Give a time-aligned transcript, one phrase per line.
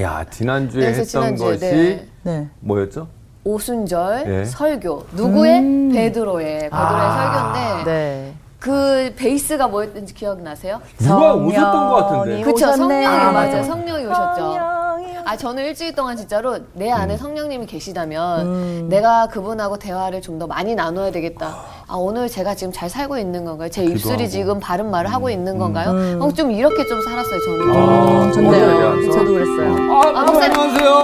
[0.00, 2.08] 야 지난주에 그래서 했던 지난주에, 것이 네.
[2.22, 2.48] 네.
[2.60, 3.08] 뭐였죠?
[3.44, 4.44] 오순절 예.
[4.44, 5.92] 설교 누구의 음.
[5.92, 7.52] 베드로의 베드로의 아.
[7.54, 8.34] 설교인데 네.
[8.58, 10.80] 그 베이스가 뭐였는지 기억나세요?
[10.96, 12.42] 누가 오셨던 것 같은데.
[12.42, 12.72] 그쵸.
[12.72, 13.62] 성령이 아, 맞아요.
[13.62, 14.83] 성령이 오셨죠.
[15.26, 16.94] 아 저는 일주일 동안 진짜로 내 음.
[16.96, 18.86] 안에 성령님이 계시다면 음.
[18.90, 21.56] 내가 그분하고 대화를 좀 더 많이 나눠야 되겠다.
[21.86, 23.68] 아 오늘 제가 지금 잘 살고 있는 건가요?
[23.68, 24.28] 제 입술이.
[24.28, 25.90] 지금 바른 말을 하고 있는 건가요?
[25.92, 26.18] 음.
[26.20, 27.70] 어, 좀 이렇게 좀 살았어요 저는.
[27.70, 29.12] 아, 좋네요.
[29.12, 29.76] 저도 그랬어요.
[29.92, 30.58] 아, 아 목사님.
[30.60, 31.02] 안녕하세요.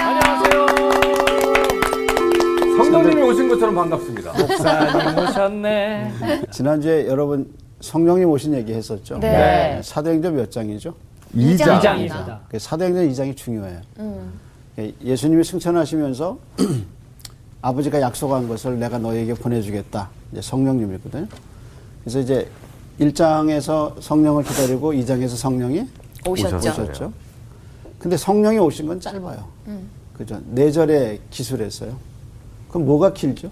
[0.00, 0.66] 안녕하세요.
[2.76, 4.32] 성령님이 오신 것처럼 반갑습니다.
[4.32, 6.12] 목사님 오셨네.
[6.50, 7.46] 지난주에 여러분
[7.80, 9.18] 성령님 오신 얘기 했었죠.
[9.18, 9.80] 네.
[9.84, 10.92] 사도행전 몇 장이죠?
[11.36, 11.78] 이장.
[11.78, 11.78] 이장.
[11.78, 12.40] 이장입니다.
[12.48, 13.80] 그 사도행전 2장이 중요해요.
[13.98, 14.32] 음.
[14.78, 16.38] 예, 예수님이 승천하시면서
[17.62, 20.10] 아버지가 약속한 것을 내가 너에게 보내주겠다.
[20.32, 21.26] 이제 성령님이거든요.
[22.02, 22.48] 그래서 이제
[23.00, 25.88] 1장에서 성령을 기다리고 2장에서 성령이
[26.26, 26.56] 오셨죠.
[26.56, 27.12] 오셨죠.
[27.98, 29.44] 근데 성령이 오신 건 짧아요.
[29.68, 29.88] 음.
[30.16, 30.40] 그죠?
[30.46, 31.96] 네 절에 기술했어요.
[32.68, 33.50] 그럼 뭐가 길죠?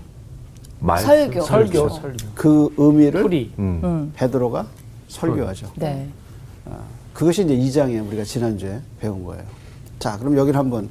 [0.78, 1.06] 말씀.
[1.08, 1.40] 설교.
[1.42, 1.88] 설교.
[1.88, 2.16] 설교.
[2.34, 3.24] 그 의미를.
[3.58, 3.80] 음.
[3.82, 4.12] 음.
[4.14, 4.66] 베드로가
[5.08, 5.72] 설교하죠.
[5.76, 6.08] 네.
[7.12, 9.44] 그것이 이제 2장에 우리가 지난주에 배운 거예요.
[9.98, 10.88] 자, 그럼 여기를 한번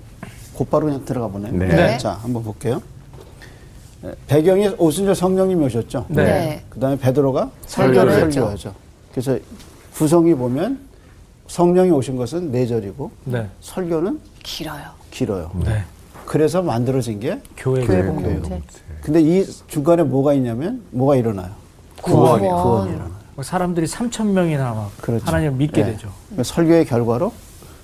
[0.53, 1.51] 곧바로 그냥 들어가 보네요.
[1.53, 1.67] 네.
[1.67, 1.97] 네.
[1.97, 2.81] 자, 한번 볼게요.
[4.01, 6.05] 네, 배경이 오순절 성령님이 오셨죠.
[6.09, 6.23] 네.
[6.23, 6.65] 네.
[6.69, 8.31] 그다음에 베드로가 설교를 했죠.
[8.31, 8.73] 설교하죠.
[9.11, 9.37] 그래서
[9.93, 10.79] 구성이 보면
[11.47, 13.47] 성령이 오신 것은 네 절이고 네.
[13.59, 14.85] 설교는 길어요.
[15.11, 15.51] 길어요.
[15.63, 15.83] 네.
[16.25, 18.33] 그래서 만들어진 게 교회 교회 공동.
[18.41, 18.79] 공동체.
[19.01, 21.51] 근데 이 중간에 뭐가 있냐면 뭐가 일어나요?
[22.01, 22.47] 구원이.
[22.47, 23.20] 구원이 일어나요.
[23.43, 25.25] 사람들이 3천 명이나 막 그렇죠.
[25.25, 25.91] 하나님을 믿게 네.
[25.91, 26.09] 되죠.
[26.27, 27.33] 그러니까 설교의 결과로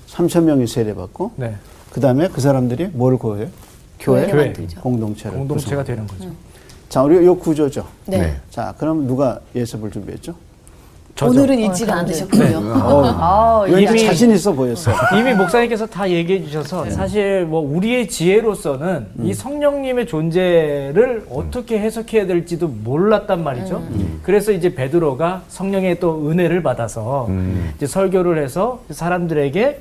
[0.08, 1.56] 3천 명이 세례받고 네.
[1.92, 3.50] 그 다음에 그 사람들이 뭘 구해요?
[4.00, 4.82] 교회, 만들죠.
[4.82, 5.38] 공동체를.
[5.38, 5.84] 공동체가 구성해요.
[5.84, 6.32] 되는 거죠.
[6.90, 7.88] 자, 우리 요 구조죠.
[8.06, 8.18] 네.
[8.20, 8.42] 네.
[8.50, 10.36] 자, 그럼 누가 예습을 준비했죠?
[11.18, 11.32] 저죠.
[11.42, 12.58] 오늘은 어, 않으셨군요.
[12.76, 14.96] 어, 아, 이미- 자신 있어 보였어요.
[15.20, 16.92] 이미 목사님께서 다 얘기해 주셔서 네.
[16.92, 19.26] 사실 뭐 우리의 지혜로서는 음.
[19.26, 23.78] 이 성령님의 존재를 어떻게 해석해야 될지도 몰랐단 말이죠.
[23.78, 24.20] 음.
[24.22, 27.72] 그래서 이제 베드로가 성령의 또 은혜를 받아서 음.
[27.76, 29.80] 이제 설교를 해서 사람들에게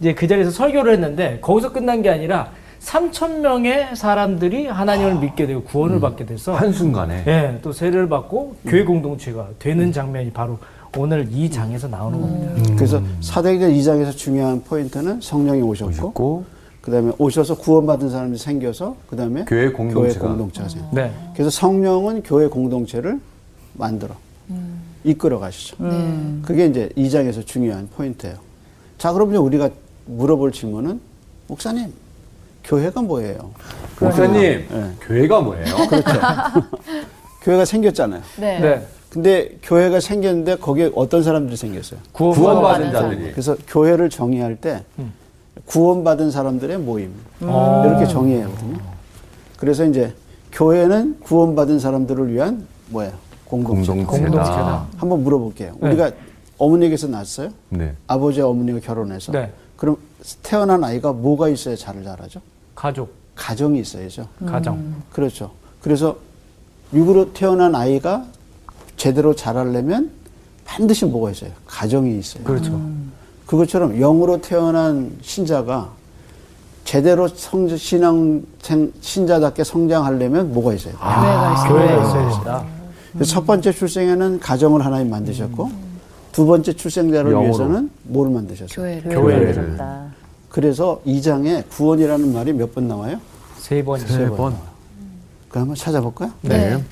[0.00, 5.62] 이제 그 자리에서 설교를 했는데 거기서 끝난 게 아니라 3천 명의 사람들이 하나님을 믿게 되고
[5.64, 7.24] 구원을 받게 돼서 한순간에.
[7.26, 10.58] 예, 또 세례를 받고 교회 공동체가 되는 장면이 바로
[10.96, 12.74] 오늘 이 장에서 나오는 겁니다.
[12.76, 16.44] 그래서 사도행전 2장에서 중요한 포인트는 성령이 오셨고, 오셨고
[16.80, 20.20] 그 다음에 오셔서 구원받은 사람이 생겨서 그 다음에 교회 공동체가.
[20.20, 20.88] 교회 공동체가.
[20.92, 21.12] 네.
[21.34, 23.20] 그래서 성령은 교회 공동체를
[23.74, 24.14] 만들어
[25.04, 25.76] 이끌어 가시죠.
[25.80, 26.42] 음.
[26.44, 28.36] 그게 이제 2장에서 중요한 포인트예요.
[28.98, 29.70] 자, 그럼 이제 우리가
[30.06, 31.00] 물어볼 질문은
[31.46, 31.92] 목사님,
[32.64, 33.50] 교회가 뭐예요?
[34.00, 34.32] 목사님
[34.68, 34.90] 네.
[35.00, 35.64] 교회가 뭐예요?
[35.88, 36.10] 그렇죠.
[37.42, 38.22] 교회가 생겼잖아요.
[38.40, 38.60] 네.
[38.60, 38.86] 네.
[39.10, 42.00] 근데 교회가 생겼는데 거기에 어떤 사람들이 생겼어요?
[42.12, 43.30] 구원받은 구원받은 자들이.
[43.32, 45.12] 그래서 교회를 정의할 때 음.
[45.64, 47.84] 구원받은 사람들의 모임 어.
[47.86, 48.78] 이렇게 정의해야 하거든요.
[49.56, 50.12] 그래서 이제
[50.52, 53.12] 교회는 구원받은 사람들을 위한 뭐예요?
[53.46, 53.92] 공동체.
[53.92, 54.26] 공동체다.
[54.28, 54.86] 공동체다.
[54.96, 55.74] 한번 물어볼게요.
[55.80, 55.88] 네.
[55.88, 56.10] 우리가
[56.58, 57.50] 어머니에게서 낳았어요.
[57.70, 57.94] 네.
[58.06, 59.32] 아버지와 어머니가 결혼해서.
[59.32, 59.52] 네.
[59.76, 59.96] 그럼
[60.42, 62.40] 태어난 아이가 뭐가 있어야 잘 자라죠?
[62.74, 64.26] 가족, 가정이 있어야죠.
[64.46, 64.94] 가정.
[65.12, 65.52] 그렇죠.
[65.80, 66.16] 그래서
[66.92, 68.26] 육으로 태어난 아이가
[68.96, 70.10] 제대로 자라려면
[70.64, 71.50] 반드시 뭐가 있어요?
[71.66, 72.42] 가정이 있어요.
[72.44, 72.80] 그렇죠.
[73.46, 75.90] 그것처럼 영으로 태어난 신자가
[76.84, 80.94] 제대로 성, 신앙, 생- 신자답게 성장하려면 뭐가 있어요?
[80.94, 81.68] 교회가 있어요.
[81.68, 82.64] 교회가 있어야 된다.
[83.12, 85.70] 그래서 첫 번째 출생에는 가정을 하나님 만드셨고
[86.32, 87.40] 두 번째 출생자를 영으로.
[87.40, 88.68] 위해서는 뭐를 만드셨어요?
[88.74, 89.14] 교회를.
[89.14, 89.78] 교회를.
[90.50, 93.18] 그래서 이 장에 구원이라는 말이 몇 번 나와요?
[93.58, 93.98] 세 번.
[94.00, 94.54] 세 번.
[95.48, 96.30] 그 한번 찾아볼까요?
[96.42, 96.82] 네.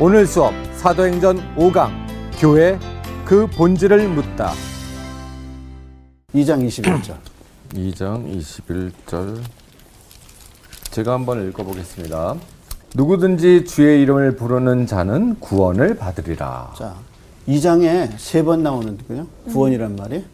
[0.00, 1.90] 오늘 수업 사도행전 5강
[2.38, 2.78] 교회
[3.24, 4.52] 그 본질을 묻다.
[6.34, 7.14] 2장 21절.
[7.74, 9.40] 2장 21절
[10.90, 12.36] 제가 한번 읽어보겠습니다.
[12.96, 16.74] 누구든지 주의 이름을 부르는 자는 구원을 받으리라.
[16.78, 16.94] 자,
[17.48, 19.26] 2장에 세 번 나오는 거요.
[19.48, 20.24] 구원이란 말이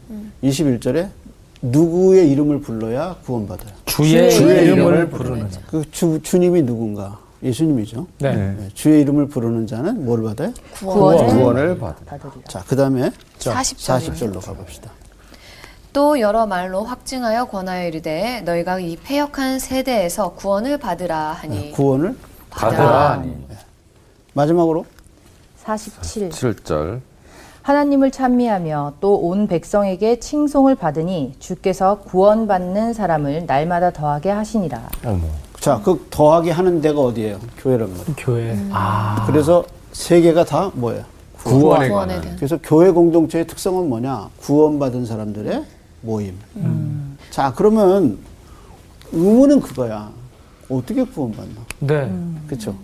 [0.43, 1.09] 21절에
[1.63, 3.73] 누구의 이름을 불러야 구원받아요.
[3.85, 5.49] 주의, 주의 이름을 이름을 부르는.
[5.67, 7.19] 그 주, 주님이 누군가?
[7.43, 8.07] 예수님이죠.
[8.19, 8.35] 네.
[8.35, 8.55] 네.
[8.59, 10.53] 네, 주의 이름을 부르는 자는 뭘 받아요?
[10.79, 12.05] 구원을 구원을 받으리라.
[12.05, 12.47] 받으리라.
[12.47, 13.99] 자, 그 다음에 40 절로.
[13.99, 14.91] 40절로 가봅시다.
[15.93, 22.15] 또 여러 말로 확증하여 권하여 이르되 너희가 이 패역한 세대에서 구원을 받으라 하니 네, 구원을
[22.49, 23.35] 받으라 하니.
[24.33, 24.85] 마지막으로
[25.57, 26.29] 47.
[26.29, 27.01] 7절
[27.61, 34.89] 하나님을 찬미하며 또 온 백성에게 칭송을 받으니 주께서 구원받는 사람을 날마다 더하게 하시니라.
[35.05, 35.21] 어머.
[35.61, 37.39] 자, 그 더하게 하는 데가 어디예요?
[37.59, 38.15] 교회란 말이에요.
[38.17, 38.57] 교회.
[38.71, 39.23] 아.
[39.27, 41.03] 그래서 세 개가 다 뭐예요?
[41.37, 42.21] 구원에 구원에 관한.
[42.21, 42.35] 대한.
[42.35, 44.29] 그래서 교회 공동체의 특성은 뭐냐?
[44.39, 45.63] 구원받은 사람들의
[46.01, 46.35] 모임.
[47.29, 48.17] 자, 그러면
[49.11, 50.11] 의문은 그거야.
[50.67, 51.61] 어떻게 구원받나?
[51.79, 52.11] 네.
[52.47, 52.75] 그렇죠?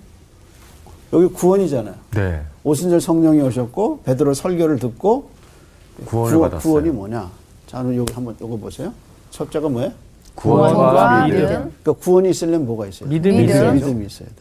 [1.14, 1.96] 여기 구원이잖아요.
[2.12, 2.42] 네.
[2.64, 5.32] 오순절 성령이 오셨고 베드로 설교를 듣고
[6.06, 6.72] 구원을 구원, 받았어요.
[6.72, 7.28] 구원이 뭐냐?
[7.66, 8.94] 자, 그럼 여기 한번 요거 보세요.
[9.32, 9.92] 첫째가 뭐예요?
[10.38, 11.38] 구원과 믿음.
[11.48, 13.10] 그러니까 구원이 있으려면 뭐가 있어요?
[13.10, 13.50] 믿음이 믿음.
[13.50, 13.74] 있어야죠.
[13.74, 14.36] 믿음이 있어야 돼.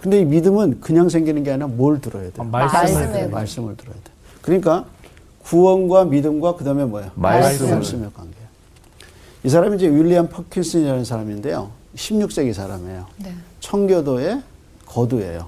[0.00, 2.32] 근데 이 믿음은 그냥 생기는 게 아니라 뭘 들어야 돼?
[2.38, 4.12] 아, 말씀을 말씀을 들어야 돼.
[4.42, 4.84] 그러니까
[5.42, 7.10] 구원과 믿음과 그다음에 뭐야?
[7.16, 7.72] 말씀을.
[7.74, 8.32] 말씀의 관계.
[9.42, 11.70] 이 사람이 이제 윌리엄 퍼킨슨이라는 사람인데요.
[11.96, 13.06] 16세기 사람이에요.
[13.18, 13.34] 네.
[13.60, 14.40] 청교도의
[14.86, 15.46] 거두예요.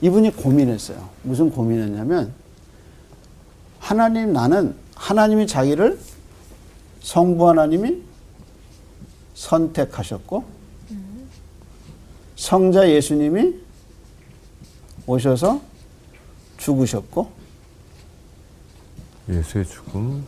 [0.00, 0.98] 이분이 고민했어요.
[1.22, 2.32] 무슨 고민했냐면
[3.78, 5.98] 하나님 나는 하나님이 자기를
[7.00, 8.02] 성부 하나님이
[9.34, 10.44] 선택하셨고
[12.36, 13.54] 성자 예수님이
[15.06, 15.60] 오셔서
[16.56, 17.30] 죽으셨고
[19.28, 20.24] 예수의 죽음.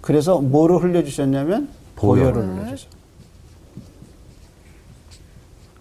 [0.00, 2.32] 그래서 뭐를 흘려주셨냐면 보혈.
[2.32, 2.98] 보혈을 흘려주셨어요.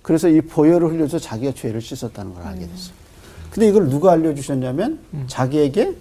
[0.01, 2.93] 그래서 이 보혈을 흘려서 자기가 죄를 씻었다는 걸 알게 됐어요.
[3.49, 5.95] 근데 이걸 누가 알려주셨냐면 자기에게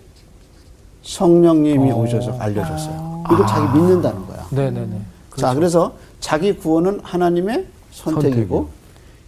[1.03, 3.25] 성령님이 오셔서 알려줬어요.
[3.33, 4.47] 이걸 자기 믿는다는 거야.
[4.51, 5.01] 네네네.
[5.37, 5.97] 자, 그래서
[6.27, 8.69] 자기 구원은 하나님의 선택이고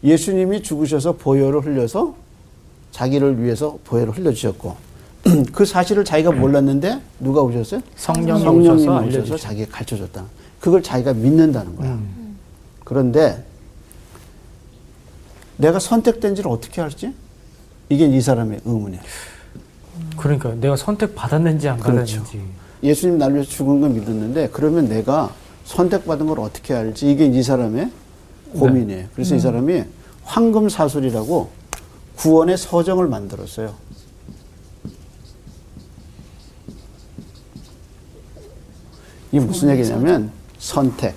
[0.03, 2.17] 예수님이 죽으셔서 보혈을 흘려서
[2.91, 4.75] 자기를 위해서 보혈을 흘려주셨고
[5.55, 7.83] 그 사실을 자기가 몰랐는데 누가 오셨어요?
[7.95, 9.37] 성령이 성령님이 오셔서 오셔서.
[9.37, 10.25] 자기가 가르쳐줬다.
[10.59, 12.01] 그걸 자기가 믿는다는 거야.
[12.83, 13.45] 그런데
[15.57, 17.15] 내가 선택된지를 어떻게 알지?
[17.91, 19.01] 이게 이 사람의 의문이야.
[20.17, 22.25] 그러니까 내가 선택 받았는지 안 그렇죠.
[22.25, 22.43] 받았는지.
[22.83, 25.33] 예수님 나를 위해서 죽은 건 믿었는데 그러면 내가
[25.69, 27.11] 선택받은 걸 어떻게 알지?
[27.11, 27.91] 이게 이 사람의
[28.59, 29.09] 고민이에요.
[29.15, 29.85] 그래서 이 사람이
[30.25, 31.51] 황금 사술이라고
[32.17, 33.75] 구원의 서정을 만들었어요.
[39.31, 41.15] 이게 무슨 얘기냐면 선택,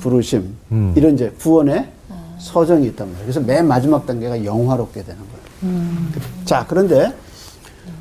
[0.00, 0.92] 부르심 음.
[0.94, 1.90] 이런 이제 구원의
[2.38, 3.24] 서정이 있단 말이에요.
[3.24, 5.76] 그래서 맨 마지막 단계가 영화롭게 되는 거예요.
[6.44, 7.14] 자, 그런데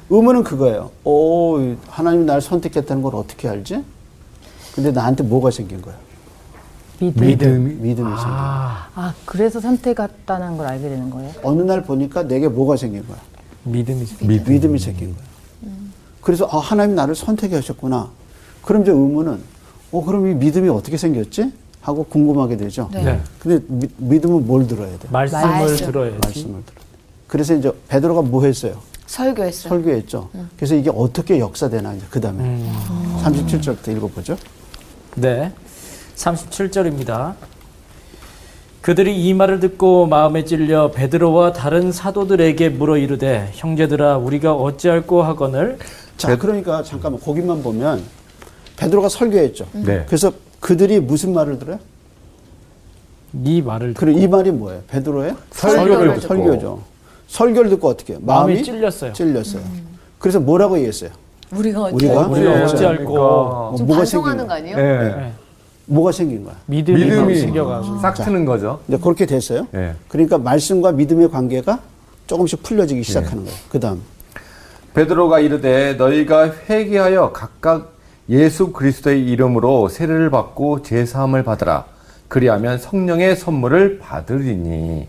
[0.10, 0.92] 의문은 그거예요.
[1.06, 3.82] 오, 하나님이 나를 선택했다는 걸 어떻게 알지?
[4.76, 5.96] 근데 나한테 뭐가 생긴 거야?
[7.00, 7.26] 믿음.
[7.26, 7.74] 믿음이.
[7.76, 8.18] 믿음이 생긴 거야.
[8.28, 11.32] 아, 아, 그래서 선택했다는 걸 알게 되는 거예요?
[11.44, 13.18] 어느 날 보니까 내게 뭐가 생긴 거야?
[13.64, 14.76] 믿음이 믿음.
[14.76, 15.26] 이 생긴 거야.
[16.22, 18.10] 그래서 아, 하나님 나를 선택하셨구나.
[18.62, 19.40] 그럼 이제 의문은
[19.92, 21.52] 어, 그럼 이 믿음이 어떻게 생겼지?
[21.82, 22.90] 하고 궁금하게 되죠.
[22.92, 23.04] 네.
[23.04, 23.22] 네.
[23.40, 25.08] 근데 미- 믿음은 뭘 들어야 돼?
[25.10, 25.86] 말씀을 말씀.
[25.88, 26.18] 들어야지.
[26.24, 26.74] 말씀을 들어야 돼.
[27.28, 28.74] 그래서 이제 베드로가 뭐 했어요?
[29.08, 29.70] 설교했어요.
[29.70, 30.30] 설교했죠.
[30.58, 33.18] 그래서 이게 어떻게 역사되나 이제 그 다음에 음.
[33.24, 34.36] 37절부터 읽어 보죠.
[35.16, 35.52] 네.
[36.16, 37.34] 37절입니다.
[38.82, 45.78] 그들이 이 말을 듣고 마음에 찔려 베드로와 다른 사도들에게 물어 이르되 형제들아 우리가 어찌할꼬 하거늘
[46.18, 48.04] 자, 그러니까 잠깐만 거기만 보면
[48.78, 49.68] 베드로가 설교했죠.
[49.74, 50.06] 네.
[50.08, 51.80] 그래서 그들이 무슨 말을 들어요?
[53.44, 54.82] 이 말을 그리고 이 말이 뭐예요?
[54.88, 56.28] 베드로의 설교를 듣고.
[56.28, 56.84] 설교죠.
[57.28, 58.22] 설교를 듣고 어떻게 해요?
[58.24, 59.14] 마음이 마음이 찔렸어요.
[59.14, 59.62] 찔렸어요.
[60.18, 61.12] 그래서 뭐라고 얘기했어요?
[61.52, 64.58] 우리가 우리가 우리가 네, 어찌할꼬 뭐좀 뭐가 반성하는 생긴 거 거야?
[64.58, 64.76] 아니에요?
[64.78, 65.16] 네.
[65.16, 65.34] 네.
[65.86, 66.56] 뭐가 생긴 거야?
[66.68, 68.80] 믿음이, 믿음이 생겨가지고 싹 트는 거죠.
[68.88, 69.68] 이제 그렇게 됐어요.
[69.72, 69.96] 네.
[70.08, 71.80] 그러니까 말씀과 믿음의 관계가
[72.28, 73.58] 조금씩 풀려지기 시작하는 거예요.
[73.70, 74.02] 그다음
[74.94, 77.94] 베드로가 이르되 너희가 회개하여 각각
[78.30, 81.86] 예수 그리스도의 이름으로 세례를 받고 제사함을 받으라.
[82.28, 85.08] 그리하면 성령의 선물을 받으리니.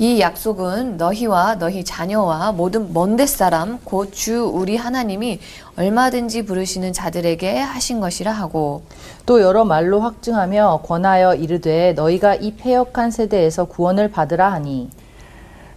[0.00, 5.40] 이 약속은 너희와 너희 자녀와 모든 먼데 사람 곧 주 우리 하나님이
[5.76, 8.82] 얼마든지 부르시는 자들에게 하신 것이라 하고
[9.26, 14.88] 또 여러 말로 확증하며 권하여 이르되 너희가 이 패역한 세대에서 구원을 받으라 하니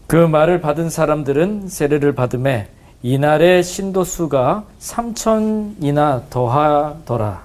[0.08, 2.70] 그 말을 받은 사람들은 세례를 받음에
[3.02, 7.42] 이날의 신도 수가 3천이나 더하더라.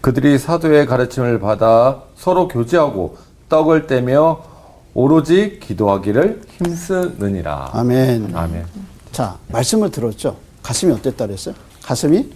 [0.00, 3.16] 그들이 사도의 가르침을 받아 서로 교제하고
[3.48, 4.53] 떡을 떼며
[4.94, 7.70] 오로지 기도하기를 힘쓰느니라.
[7.72, 8.30] 아멘.
[8.34, 8.64] 아멘.
[9.10, 10.36] 자 말씀을 들었죠.
[10.62, 11.54] 가슴이 어땠다 그랬어요?
[11.82, 12.30] 가슴이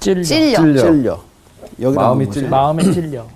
[0.00, 0.22] 찔려.
[0.22, 0.60] 찔려.
[0.60, 0.82] 찔려.
[0.82, 1.20] 찔려.
[1.80, 2.30] 여기 마음이.
[2.30, 2.48] 찔려.
[2.48, 3.26] 마음에 찔려.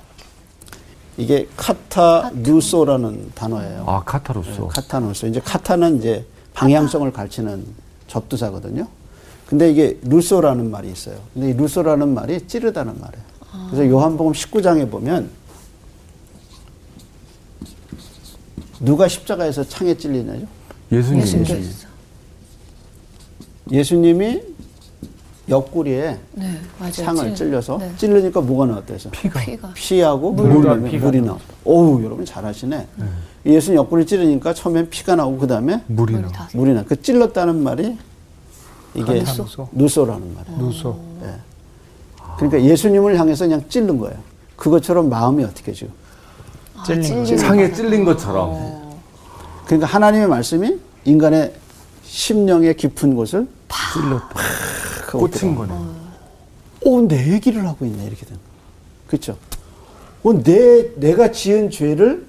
[1.16, 3.84] 이게 카타 누소라는 단어예요.
[3.86, 4.68] 아, 카타로소.
[4.68, 5.26] 카타누소.
[5.28, 6.24] 이제 카타는 이제
[6.54, 7.64] 방향성을 가르치는
[8.06, 8.86] 접두사거든요.
[9.46, 11.16] 근데 이게 루소라는 말이 있어요.
[11.32, 13.24] 근데 이 루소라는 말이 찌르다는 말이에요.
[13.70, 15.30] 그래서 요한복음 19장에 보면
[18.80, 20.46] 누가 십자가에서 창에 찔리냐죠?
[20.92, 21.20] 예수님.
[21.20, 21.70] 예수님.
[23.70, 24.42] 예수님이
[25.48, 26.92] 옆구리에 네, 맞아요.
[26.92, 27.90] 창을 찔- 찔려서 네.
[27.96, 29.40] 찌르니까 뭐가 나왔대서 피가.
[29.74, 31.38] 피하고 물 이 물이, 나- 나면 피가 물이 나와.
[31.64, 32.86] 어우, 여러분 잘하시네.
[33.46, 36.28] 예수님 옆구리 찌르니까 처음엔 피가 나오고 그다음에 물이 나.
[36.28, 36.84] 다 물이 나.
[36.84, 37.96] 그 찔렀다는 말이
[38.94, 39.68] 이게 간탐소.
[39.72, 40.58] 누소라는 말이에요.
[40.58, 40.98] 누소.
[41.24, 41.34] 예.
[42.36, 44.16] 그러니까 예수님을 향해서 그냥 찌른 거예요.
[44.56, 45.92] 그것처럼 마음이 어떻게 지금?
[46.78, 47.74] 아, 찔린 찔리는 상에 거.
[47.74, 48.98] 찔린 것처럼.
[49.66, 51.54] 그러니까 하나님의 말씀이 인간의
[52.04, 53.46] 심령의 깊은 곳을
[53.94, 54.28] 찔렀다.
[54.28, 55.72] 팍 꽂힌 거네.
[56.84, 58.04] 오, 내 얘기를 하고 있네.
[58.06, 58.40] 이렇게 거예요.
[59.06, 59.36] 그렇죠?
[60.22, 62.26] 어, 내, 내가 지은 죄를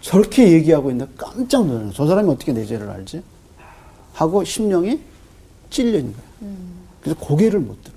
[0.00, 1.90] 저렇게 얘기하고 있는데 깜짝 놀라요.
[1.92, 3.22] 저 사람이 어떻게 내 죄를 알지?
[4.12, 5.00] 하고 심령이
[5.70, 6.50] 찔리는 거예요.
[7.02, 7.94] 그래서 고개를 못 들어.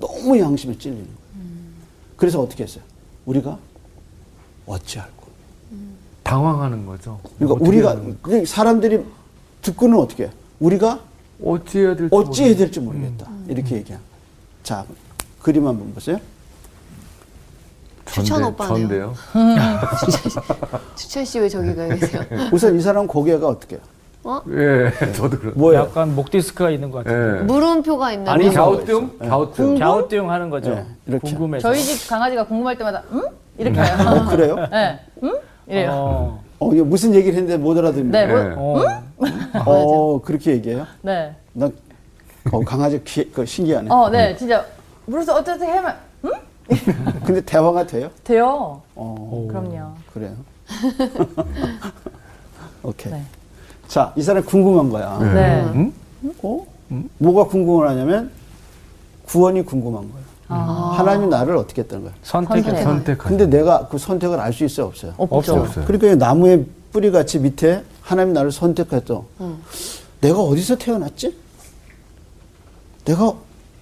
[0.00, 1.18] 너무 양심에 찔리는 거예요.
[2.16, 2.82] 그래서 어떻게 했어요?
[3.26, 3.58] 우리가
[4.66, 5.24] 어찌할고.
[6.22, 7.20] 당황하는 거죠.
[7.38, 8.40] 그러니까 우리가, 하는 거야?
[8.40, 9.04] 그 사람들이
[9.62, 10.30] 듣고는 어떻게?
[10.60, 11.00] 우리가
[11.44, 13.28] 어찌해야 될지 어찌 해야 모르겠- 될지 모르겠다.
[13.48, 14.14] 이렇게 얘기한 거예요.
[14.62, 14.84] 자,
[15.42, 16.18] 그림 한번 보세요.
[18.06, 18.78] 추천 전대- 오빠네요.
[18.78, 19.14] 전대요.
[20.96, 22.22] 추천 씨왜 저기 가 계세요?
[22.52, 23.78] 우선 이 사람 고개가 어떻게?
[24.22, 24.40] 어?
[24.48, 25.52] 예, 저도 그래요.
[25.56, 25.82] 뭐예요?
[25.82, 27.38] 약간 목 디스크가 있는 것 같아요.
[27.38, 27.42] 예.
[27.42, 28.52] 물음표가 있는 아니 거.
[28.52, 29.18] 갸우뚱?
[29.18, 29.78] 갸우뚱.
[29.78, 30.70] 갸우뚱 하는 거죠.
[30.74, 31.28] 네, 이렇게.
[31.30, 31.68] 궁금해서.
[31.68, 33.22] 저희 집 강아지가 궁금할 때마다 응?
[33.58, 33.96] 이렇게 해요.
[34.08, 34.56] 어, 그래요?
[34.70, 34.98] 네.
[35.22, 35.34] 응?
[35.66, 35.90] 이래요.
[35.92, 36.44] 어.
[36.58, 38.26] 어, 이게 무슨 얘기를 했는데 못 알아듣는데.
[38.26, 38.84] 네, 뭐, 예.
[39.54, 39.64] 어.
[39.66, 40.86] 어, 그렇게 얘기해요?
[41.02, 41.34] 네.
[41.52, 41.72] 난
[42.52, 43.90] 어, 강아지 귀, 그 신기하네.
[43.90, 44.64] 어, 네, 진짜
[45.06, 45.94] 물어서 어떻게 해면
[46.24, 46.30] 응?
[47.24, 48.10] 근데 대화가 돼요?
[48.22, 48.80] 돼요.
[48.94, 49.92] 어, 그럼요.
[50.12, 50.32] 그래요.
[52.82, 53.12] 오케이.
[53.12, 53.22] 네.
[53.86, 55.18] 자, 이 사람 궁금한 거야.
[55.18, 55.62] 네.
[55.74, 55.92] 응?
[56.42, 56.66] 어?
[57.18, 58.30] 뭐가 궁금하냐면
[59.26, 60.54] 구원이 궁금한 거예 요.
[60.54, 62.14] 하나님이 나를 어떻게 했다는 거야.
[62.22, 62.62] 선택.
[62.82, 63.18] 선택.
[63.18, 65.14] 근데 내가 그 선택을 알 수 있어요, 없어요?
[65.16, 65.54] 없죠.
[65.60, 65.84] 없어요.
[65.86, 69.24] 그러니까 이 나무의 뿌리 같이 밑에 하나님 나를 선택했어.
[70.20, 71.34] 내가 어디서 태어났지?
[73.04, 73.32] 내가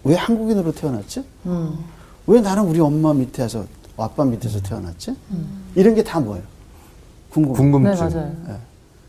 [0.05, 1.25] 왜 한국인으로 태어났지?
[2.27, 3.65] 왜 나는 우리 엄마 밑에서
[3.97, 5.15] 아빠 밑에서 태어났지?
[5.75, 6.45] 이런 게 다 뭐예요?
[7.31, 7.53] 궁금.
[7.55, 7.93] 궁금증.
[7.95, 8.33] 네, 맞아요.
[8.49, 8.57] 예.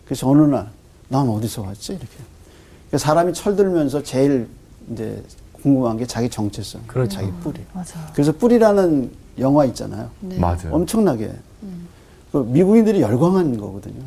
[0.05, 0.67] 그래서 어느 날
[1.09, 1.91] 난 어디서 왔지?
[1.93, 2.07] 이렇게.
[2.87, 4.47] 그러니까 사람이 철들면서 제일
[4.91, 5.21] 이제
[5.63, 7.15] 궁금한 게 자기 정체성, 그렇죠.
[7.15, 7.61] 자기 뿌리.
[7.71, 7.97] 맞아.
[8.13, 10.09] 그래서 뿌리라는 영화 있잖아요.
[10.19, 10.37] 네.
[10.37, 10.73] 맞아요.
[10.73, 11.31] 엄청나게
[12.33, 14.03] 그 미국인들이 열광한 거거든요.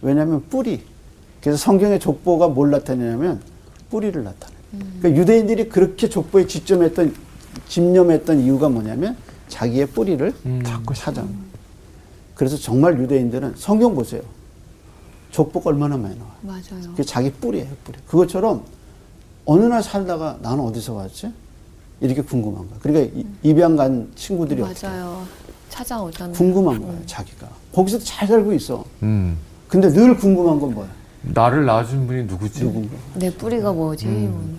[0.00, 0.84] 왜냐하면 뿌리.
[1.42, 3.40] 그래서 성경의 족보가 뭘 나타내냐면
[3.90, 4.58] 뿌리를 나타내요.
[5.00, 7.14] 그러니까 유대인들이 그렇게 족보에 집점했던
[7.66, 9.16] 집념했던 이유가 뭐냐면
[9.48, 10.32] 자기의 뿌리를
[10.64, 11.26] 자꾸 찾아.
[12.36, 14.22] 그래서 정말 유대인들은 성경 보세요.
[15.32, 16.34] 족보가 얼마나 많이 나와요.
[16.42, 16.82] 맞아요.
[16.90, 17.98] 그게 자기 뿌리예요, 뿌리.
[18.06, 18.62] 그것처럼
[19.50, 21.32] 어느 날 살다가 나는 어디서 왔지?
[22.02, 22.78] 이렇게 궁금한 거야.
[22.82, 25.22] 그러니까 이- 입양 간 친구들이 맞아요.
[25.70, 26.34] 찾아오잖아요.
[26.34, 27.48] 궁금한 거예요, 자기가.
[27.72, 28.84] 거기서 잘 살고 있어.
[29.02, 29.38] 음.
[29.66, 30.86] 근데 늘 궁금한 건 뭐야?
[31.22, 32.60] 나를 낳아준 분이 누구지?
[32.60, 32.94] 누군가.
[33.14, 34.06] 내 뿌리가 뭐지?
[34.06, 34.58] 음.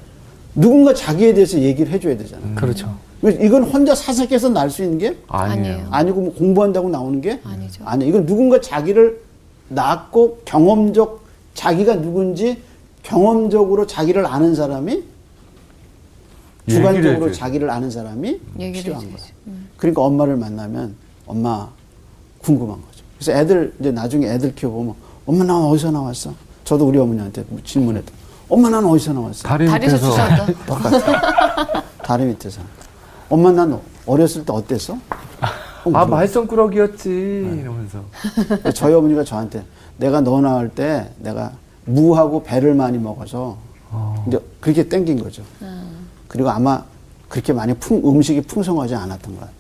[0.56, 2.56] 누군가 자기에 대해서 얘기를 해줘야 되잖아.
[2.56, 2.92] 그렇죠.
[3.22, 5.74] 왜 이건 혼자 사색해서 날 수 있는 게 아니에요.
[5.76, 5.88] 아니에요.
[5.92, 7.84] 아니고 뭐 공부한다고 나오는 게 아니죠.
[7.86, 8.10] 아니야.
[8.10, 9.22] 이건 누군가 자기를
[9.68, 12.60] 낳고 경험적 자기가 누군지
[13.04, 15.04] 경험적으로 자기를 아는 사람이
[16.68, 17.32] 주관적으로.
[17.32, 19.14] 자기를 아는 사람이 필요한 거야.
[19.14, 19.34] 해줘야지.
[19.78, 21.68] 그러니까 엄마를 만나면 엄마
[22.40, 23.04] 궁금한 거죠.
[23.18, 26.34] 그래서 애들 이제 나중에 애들 키워보면 엄마 난 어디서 나왔어?
[26.64, 28.12] 저도 우리 어머니한테 질문했다.
[28.50, 29.48] 엄마 난 어디서 나왔어?
[29.48, 30.16] 다리 밑에서.
[30.68, 31.84] 똑같아.
[32.04, 32.62] 다리 밑에서.
[33.30, 34.94] 엄마 난 어렸을 때 어땠어?
[35.86, 36.06] 어, 아.
[36.06, 37.10] 말썽꾸러기였지
[37.62, 38.04] 이러면서
[38.74, 39.64] 저희 어머니가 저한테
[39.98, 41.52] 내가 너 낳을 때 내가
[41.94, 43.58] 무하고 배를 많이 먹어서
[44.28, 45.44] 이제 그렇게 땡긴 거죠.
[46.28, 46.84] 그리고 아마
[47.28, 49.54] 그렇게 많이 풍, 음식이 풍성하지 않았던 것 같아.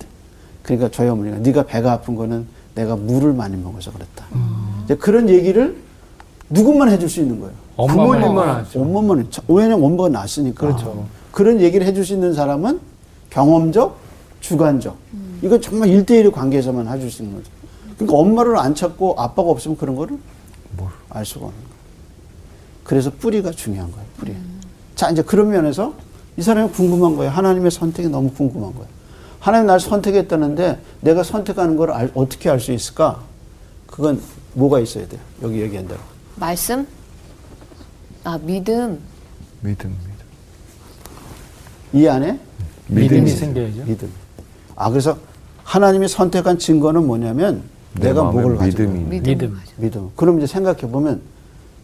[0.63, 4.25] 그러니까 저희 어머니가 네가 배가 아픈 거는 내가 물을 많이 먹어서 그랬다.
[4.85, 5.75] 이제 그런 얘기를
[6.49, 7.53] 누구만 해줄 수 있는 거예요.
[7.75, 8.19] 엄마만.
[8.21, 8.81] 부모님만 하죠.
[8.81, 9.23] 엄마만 해.
[9.47, 10.67] 왜냐면 엄마가 낳았으니까.
[10.67, 11.05] 그렇죠.
[11.31, 12.79] 그런 얘기를 해줄 수 있는 사람은
[13.29, 13.97] 경험적,
[14.41, 14.97] 주관적.
[15.41, 17.49] 이건 정말 일대일의 관계에서만 해줄 수 있는 거죠.
[17.95, 20.17] 그러니까 엄마를 안 찾고 아빠가 없으면 그런 거를
[21.09, 21.78] 알 수가 없는 거예요.
[22.89, 24.35] 그래서 뿌리가 중요한 거예요, 뿌리.
[24.95, 25.93] 자, 이제 그런 면에서
[26.37, 27.31] 이 사람이 궁금한 거예요.
[27.31, 28.87] 하나님의 선택이 너무 궁금한 거예요.
[29.39, 33.21] 하나님 날 선택했다는데 내가 선택하는 걸 알- 어떻게 알 수 있을까?
[33.85, 34.19] 그건
[34.53, 35.21] 뭐가 있어야 돼요?
[35.43, 35.99] 여기 얘기한 대로.
[36.37, 36.87] 말씀?
[38.23, 38.99] 아, 믿음.
[39.61, 40.15] 믿음, 믿음.
[41.93, 42.39] 이 안에
[42.87, 43.83] 믿음이 믿음이 생겨야죠.
[43.85, 44.09] 믿음.
[44.75, 45.15] 아 그래서
[45.63, 47.61] 하나님이 선택한 증거는 뭐냐면
[47.93, 49.31] 내 내가 뭐를 가지고 믿음이 있는 믿음.
[49.31, 49.59] 믿음.
[49.77, 50.09] 믿음.
[50.15, 51.21] 그럼 이제 생각해 보면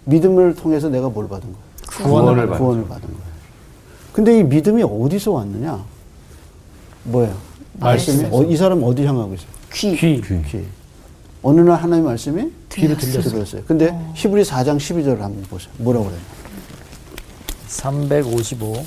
[0.06, 2.08] 믿음을 통해서 내가 뭘 받은 거야?
[2.08, 3.26] 구원을 받 구원을 받은 거야.
[4.14, 5.84] 근데 이 믿음이 어디서 왔느냐?
[7.04, 7.36] 뭐예요?
[7.74, 9.48] 말씀이 어, 이 사람 어디 향하고 있어요?
[9.74, 9.96] 귀.
[9.96, 10.22] 귀.
[10.22, 10.64] 귀.
[11.44, 13.62] 어느 날 하나님 말씀이 귀로 들렸어요.
[13.68, 15.72] 근데 히브리 4장 12절을 한번 보세요.
[15.78, 16.20] 뭐라고 그래요?
[17.68, 18.84] 355.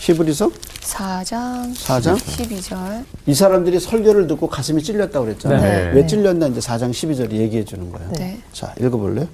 [0.00, 0.50] 히브리서
[0.80, 3.04] 4장, 4장 12절.
[3.26, 5.60] 이 사람들이 설교를 듣고 가슴이 찔렸다고 그랬잖아요.
[5.60, 5.90] 네.
[5.92, 8.08] 왜 찔렸나 이제 4장 12절이 얘기해 주는 거예요.
[8.12, 8.38] 네.
[8.52, 9.26] 자, 읽어 볼래요?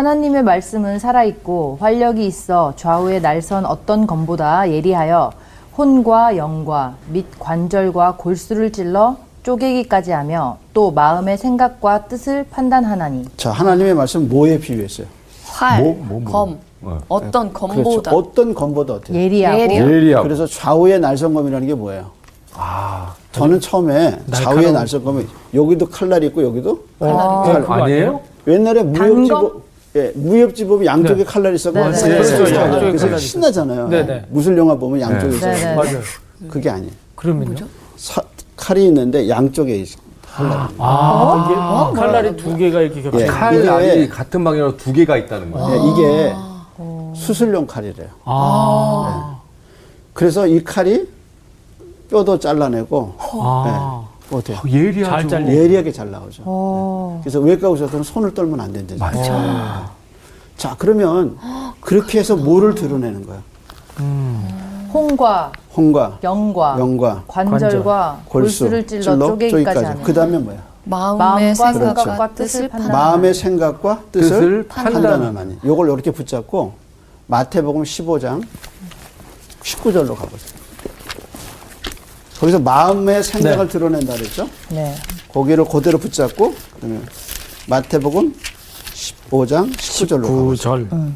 [0.00, 5.32] 하나님의 말씀은 살아있고 활력이 있어 좌우의 날선 어떤 검보다 예리하여
[5.78, 13.94] 혼과 영과 및 관절과 골수를 찔러 쪼개기까지 하며 또 마음의 생각과 뜻을 판단하나니 자, 하나님의
[13.94, 15.06] 말씀 뭐에 비유했어요?
[15.46, 16.30] 활, 뭐, 뭐, 뭐.
[16.30, 16.98] 검, 어.
[17.08, 18.10] 어떤 검보다 그렇죠.
[18.18, 19.16] 어떤 검보다 어때요?
[19.18, 20.22] 예리하고 예리하- 예리하고.
[20.24, 22.10] 그래서 좌우의 날성검이라는 게 뭐예요?
[22.52, 25.24] 아, 저는 처음에 좌우의 날성검이
[25.54, 27.08] 여기도 칼날이 있고 여기도 네,
[27.60, 28.20] 그거 아니에요?
[28.46, 29.14] 옛날에 단검?
[29.14, 29.65] 무협지법
[29.96, 31.24] 예, 무협지법이 양쪽에 네.
[31.24, 32.08] 칼날이 있었고 네, 네.
[32.08, 32.80] 그래서 그렇죠.
[32.80, 33.88] 그래서 신나잖아요.
[33.88, 34.24] 네, 네.
[34.28, 35.36] 무술 영화 보면 양쪽에 네.
[35.36, 35.52] 있어요.
[35.54, 35.74] 네, 네.
[35.74, 36.00] 맞아요.
[36.48, 36.92] 그게 아니에요.
[37.14, 37.66] 그러면요?
[37.96, 38.22] 사-
[38.56, 40.74] 칼이 있는데 양쪽에 있- 칼날이.
[40.78, 41.46] 아,
[41.90, 43.20] 이게 칼날이 두 개가 이렇게 겹쳐.
[43.20, 43.26] 예.
[43.26, 45.70] 요 칼날이 같은 방향으로 두 개가 있다는 거예요.
[45.70, 46.34] 예, 이게
[47.16, 48.08] 수술용 칼이래요.
[48.26, 49.38] 아.
[50.12, 51.08] 그래서 이 칼이
[52.10, 54.05] 뼈도 잘라내고 아.
[54.30, 54.36] 네.
[54.36, 54.58] 어때요?
[54.66, 55.28] 예리하죠.
[55.28, 56.42] 잘 잘리- 예리하게 잘 나오죠.
[56.46, 57.20] 어.
[57.22, 58.98] 그래서 외과 의사들은 손을 떨면 안 된대요.
[58.98, 59.92] 맞아.
[60.56, 61.36] 자, 그러면
[61.80, 63.42] 그렇게 해서 뭐를 드러내는 거야?
[64.92, 70.58] 혼과 홍과, 영과 영과, 관절과 골수, 골수를 찔러 쪼개기까지 하는 그 다음에 뭐야?
[70.84, 72.92] 마음의 생각과 생각과 뜻을 판단.
[72.92, 75.58] 마음의 생각과 뜻을, 뜻을 판단하나니.
[75.64, 76.72] 요걸 이렇게 붙잡고
[77.26, 78.42] 마태복음 15장
[79.62, 80.65] 19절로 가보세요.
[82.40, 84.48] 거기서 마음의 생각을 드러낸다 그랬죠?
[84.70, 84.94] 네.
[85.32, 87.00] 거기를 그대로 붙잡고 그다음에
[87.68, 88.34] 마태복음
[89.30, 90.74] 15장 19절로 가보세요.
[90.88, 91.12] 9절.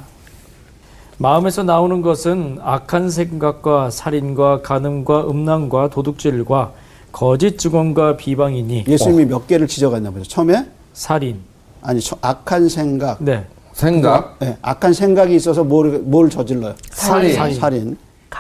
[1.19, 6.73] 마음에서 나오는 것은 악한 생각과 살인과 간음과 음란과 도둑질과
[7.13, 10.25] 거짓 증언과 비방이니 예수님이 몇 개를 지적했나 보죠.
[10.25, 11.41] 처음에 살인.
[11.83, 13.45] 아니 저- 악한 생각, 네.
[13.73, 16.75] 생각, 예, 악한 생각이 있어서 뭘, 뭘 저질러요?
[16.93, 17.97] 살인, 살인, 가능,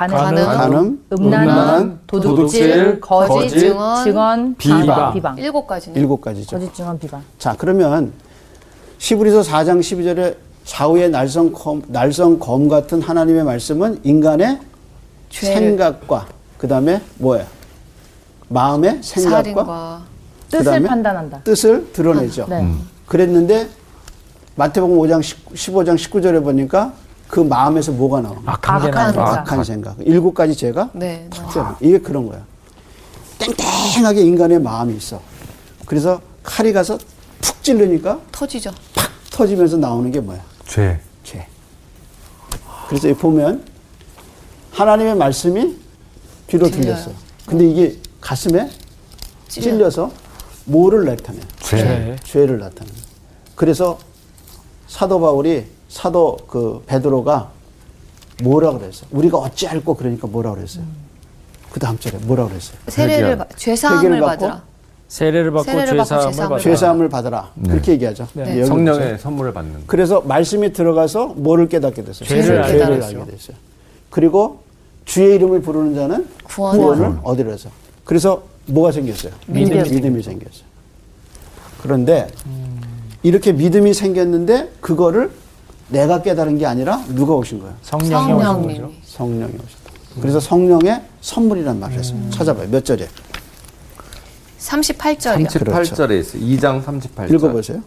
[0.08, 5.12] 가능, 간음, 음란, 음란, 도둑질, 도둑질, 거짓, 거짓, 증언, 증언, 비방.
[5.12, 5.38] 비방.
[5.38, 6.00] 일곱 가지네.
[6.00, 6.58] 일곱 가지죠.
[6.58, 7.22] 거짓, 증언, 비방.
[7.38, 8.12] 자, 그러면
[8.96, 14.58] 시브리서 4장 12절에 좌우의 날성 검, 날성 검 같은 하나님의 말씀은 인간의
[15.28, 16.26] 죄를, 생각과
[16.56, 17.44] 그 다음에 뭐예요?
[18.48, 20.02] 마음의 생각과 살인과
[20.50, 20.82] 뜻을?
[20.82, 21.40] 판단한다.
[21.44, 22.46] 뜻을 드러내죠.
[22.48, 22.66] 네.
[23.06, 23.68] 그랬는데
[24.54, 26.92] 마태복음 5장 15장 19절에 보니까
[27.30, 28.36] 그 마음에서 뭐가 나와?
[28.44, 29.12] 악한 게 악한.
[29.12, 29.38] 생각.
[29.38, 29.96] 악한 생각.
[30.00, 31.28] 일곱 가지 죄가 네.
[31.30, 31.38] 네.
[31.52, 32.44] 탁 이게 그런 거야.
[33.38, 35.20] 땡땡하게 인간의 마음이 있어.
[35.86, 36.98] 그래서 칼이 가서
[37.40, 38.72] 푹 찔르니까 터지죠.
[38.94, 40.40] 팍 터지면서 나오는 게 뭐야?
[40.66, 41.00] 죄.
[41.22, 41.46] 죄.
[42.88, 43.64] 그래서 여기 보면
[44.72, 45.76] 하나님의 말씀이
[46.48, 46.68] 귀로.
[46.68, 47.14] 들렸어요.
[47.46, 48.68] 근데 이게 가슴에
[49.48, 49.64] 찔려.
[49.70, 50.10] 찔려서
[50.64, 51.42] 뭐를 나타내요?
[51.60, 52.16] 죄.
[52.24, 52.94] 죄를 나타내요.
[53.54, 53.98] 그래서
[54.88, 57.50] 사도 바울이 사도 그 베드로가
[58.44, 59.08] 뭐라 그랬어요?
[59.10, 60.84] 우리가 어찌 알고 그러니까 뭐라 그랬어요?
[61.72, 62.78] 그 다음 절에 뭐라 그랬어요?
[62.88, 63.36] 세례를.
[63.36, 64.62] 받- 죄 사함을 회개를 받고 받으라.
[65.08, 66.62] 세례를 받고 세례를 받고 죄사함을 죄사함을 받아.
[66.62, 67.50] 죄사함을 받으라.
[67.68, 68.28] 그렇게 얘기하죠.
[68.34, 68.42] 네.
[68.42, 68.66] 여기 보세요.
[68.66, 69.80] 성령의 선물을 받는 거.
[69.88, 72.28] 그래서 말씀이 들어가서 뭐를 깨닫게 됐어요?
[72.28, 73.26] 죄를 알게 알게 됐어요.
[73.26, 73.56] 됐어요.
[74.10, 74.60] 그리고
[75.04, 77.68] 주의 이름을 부르는 자는 구원을 구원을 얻으려서.
[78.04, 79.32] 그래서 뭐가 생겼어요?
[79.48, 80.62] 믿음이 믿음이 생겼어요.
[81.82, 82.28] 그런데
[83.24, 85.30] 이렇게 믿음이 생겼는데 그거를
[85.90, 87.74] 내가 깨달은 게 아니라 누가 오신 거예요?
[87.82, 88.92] 성령이 오신 거죠.
[89.04, 90.20] 성령이 오셨다.
[90.20, 92.18] 그래서 성령의 선물이란 말을 했어요.
[92.30, 92.68] 찾아봐요.
[92.70, 93.06] 몇 절에?
[94.58, 95.46] 38절이요.
[95.46, 96.42] 38절에 있어요.
[96.42, 97.32] 2장 38절.
[97.34, 97.80] 읽어보세요.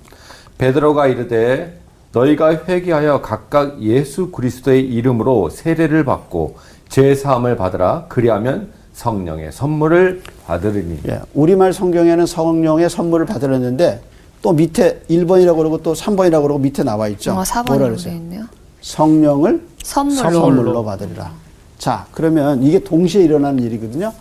[0.57, 1.79] 베드로가 이르되
[2.11, 6.57] 너희가 회개하여 각각 예수 그리스도의 이름으로 세례를 받고
[6.89, 14.01] 죄 사함을 받으라 그리하면 성령의 선물을 받으리니 예, 우리말 성경에는 성령의 선물을 받으려는데
[14.43, 17.31] 또 밑에 1번이라고 그러고 또 3번이라고 그러고 밑에 나와 있죠.
[17.31, 18.03] 어, 뭐라 4번으로 그랬어요?
[18.03, 18.43] 되어 있네요.
[18.81, 20.31] 성령을 선물로.
[20.31, 21.31] 선물로 받으리라.
[21.77, 24.11] 자, 그러면 이게 동시에 일어나는 일이거든요.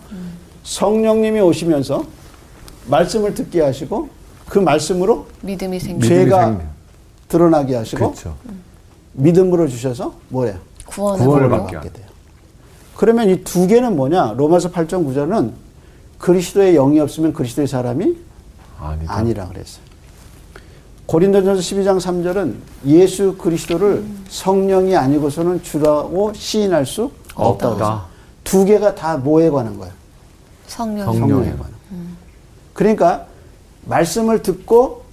[0.63, 2.05] 성령님이 오시면서
[2.87, 4.07] 말씀을 듣게 하시고
[4.47, 6.07] 그 말씀으로 믿음이 생기.
[6.07, 6.59] 믿음이 죄가.
[7.27, 8.35] 드러나게 하시고 그렇죠.
[9.13, 10.55] 믿음으로 주셔서 뭐예요?
[10.85, 11.49] 구원을, 구원을.
[11.49, 12.05] 받게 받게 돼요.
[12.95, 14.35] 그러면 이 두 개는 뭐냐?
[14.37, 15.51] 로마서 8장 9절은
[16.17, 18.15] 그리스도의 영이 없으면 그리스도의 사람이
[18.79, 19.13] 아니다.
[19.13, 19.83] 아니라 그랬어요.
[21.05, 27.67] 고린도전서 12장 3절은 예수 그리스도를 성령이 아니고서는 주라고 시인할 수 없다.
[27.69, 27.75] 없다.
[27.75, 28.01] 그랬어요.
[28.43, 29.93] 두 개가 다 뭐에 관한 거예요?
[30.67, 31.05] 성령.
[31.05, 31.29] 성령.
[31.29, 31.73] 성령에 관한.
[32.73, 33.27] 그러니까
[33.85, 35.03] 말씀을 듣고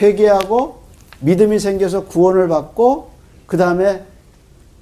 [0.00, 0.82] 회개하고
[1.20, 3.10] 믿음이 생겨서 구원을 받고
[3.46, 4.04] 그 다음에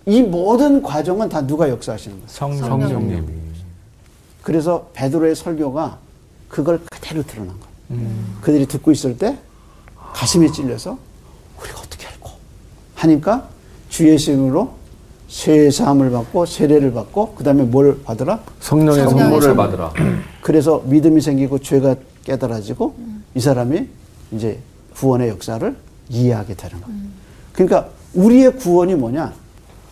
[0.06, 2.28] 이 모든 과정은 다 누가 역사하시는 거예요?
[2.28, 2.68] 성령.
[2.68, 3.26] 성령님이
[4.42, 5.98] 그래서 베드로의 설교가
[6.48, 8.02] 그걸 그대로 드러난 거예요.
[8.40, 9.38] 그들이 듣고 있을 때
[10.16, 10.96] 가슴이 찔려서
[11.60, 12.30] 우리가 어떻게 알고
[12.94, 13.48] 하니까
[13.90, 14.70] 주 예수 이름으로
[15.28, 18.40] 세사함을 받고 세례를 받고 그 다음에 뭘 받으라?
[18.60, 19.56] 성령의 선물을 선물.
[19.56, 19.92] 받으라.
[20.40, 22.94] 그래서 믿음이 생기고 죄가 깨달아지고
[23.34, 23.88] 이 사람이
[24.32, 24.58] 이제
[24.94, 25.76] 구원의 역사를
[26.08, 26.98] 이해하게 되는 거예요.
[27.52, 29.34] 그러니까 우리의 구원이 뭐냐?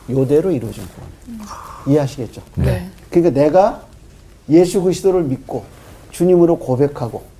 [0.09, 1.47] 요대로 이루어진 구원.
[1.87, 2.41] 이해하시겠죠?
[2.55, 2.89] 네.
[3.11, 3.83] 그러니까 내가
[4.49, 5.65] 예수 그리스도를 믿고
[6.13, 7.34] 주님으로 고백하고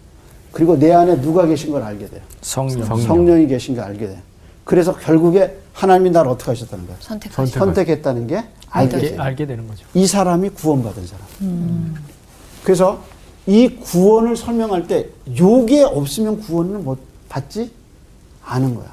[0.55, 2.21] 그리고 내 안에 누가 계신 걸 알게 돼요.
[2.41, 2.85] 성령.
[3.01, 3.43] 성령.
[3.43, 4.19] 이 계신 걸 알게 돼요.
[4.63, 6.97] 그래서 결국에 하나님이 나를 어떻게 하셨다는 거예요?
[7.01, 7.53] 선택하시.
[7.53, 9.17] 선택했다는 게 알게 알게.
[9.19, 9.85] 알게 되는 거죠.
[9.95, 11.95] 이 사람이 구원받은 사람.
[12.63, 13.03] 그래서
[13.47, 17.73] 이 구원을 설명할 때 요게 없으면 구원을 못 받지
[18.45, 18.87] 않은 거야.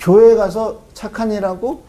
[0.00, 1.82] 교회 가서 착한 일하고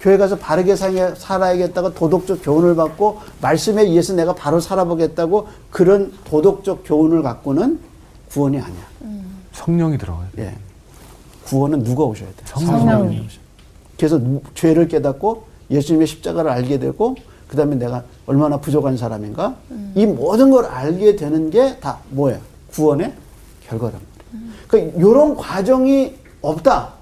[0.00, 6.82] 교회 가서 바르게 살- 살아야겠다고 도덕적 교훈을 받고 말씀에 의해서 내가 바로 살아보겠다고 그런 도덕적
[6.86, 7.80] 교훈을 갖고는
[8.30, 8.82] 구원이 아니야.
[9.52, 10.42] 성령이 들어가야 돼.
[10.44, 10.54] 예.
[11.44, 12.34] 구원은 누가 오셔야 돼?
[12.44, 13.26] 성령.
[13.96, 17.16] 그래서 누- 죄를 깨닫고 예수님의 십자가를 알게 되고
[17.48, 19.56] 그다음에 내가 얼마나 부족한 사람인가
[19.94, 22.38] 이 모든 걸 알게 되는 게 다 뭐예요?
[22.72, 23.12] 구원의
[23.66, 23.94] 결과란
[24.30, 24.52] 말이에요.
[24.68, 26.92] 그러니까 이런 과정이 없다.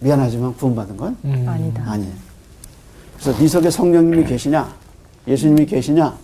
[0.00, 1.44] 미안하지만 구원받은 건 음.
[1.48, 1.82] 아니다.
[1.90, 2.12] 아니에요.
[3.18, 4.72] 그래서 네 속에 성령님이 계시냐,
[5.26, 6.16] 예수님이 계시냐,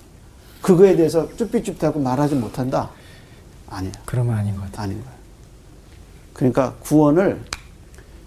[0.62, 2.90] 그거에 대해서 쭈삣쭈삣하고 말하지 못한다.
[3.74, 3.92] 아니에요.
[4.04, 4.82] 그러면 아닌 것 같아요.
[4.84, 5.14] 아닌 거예요.
[6.32, 7.40] 그러니까 구원을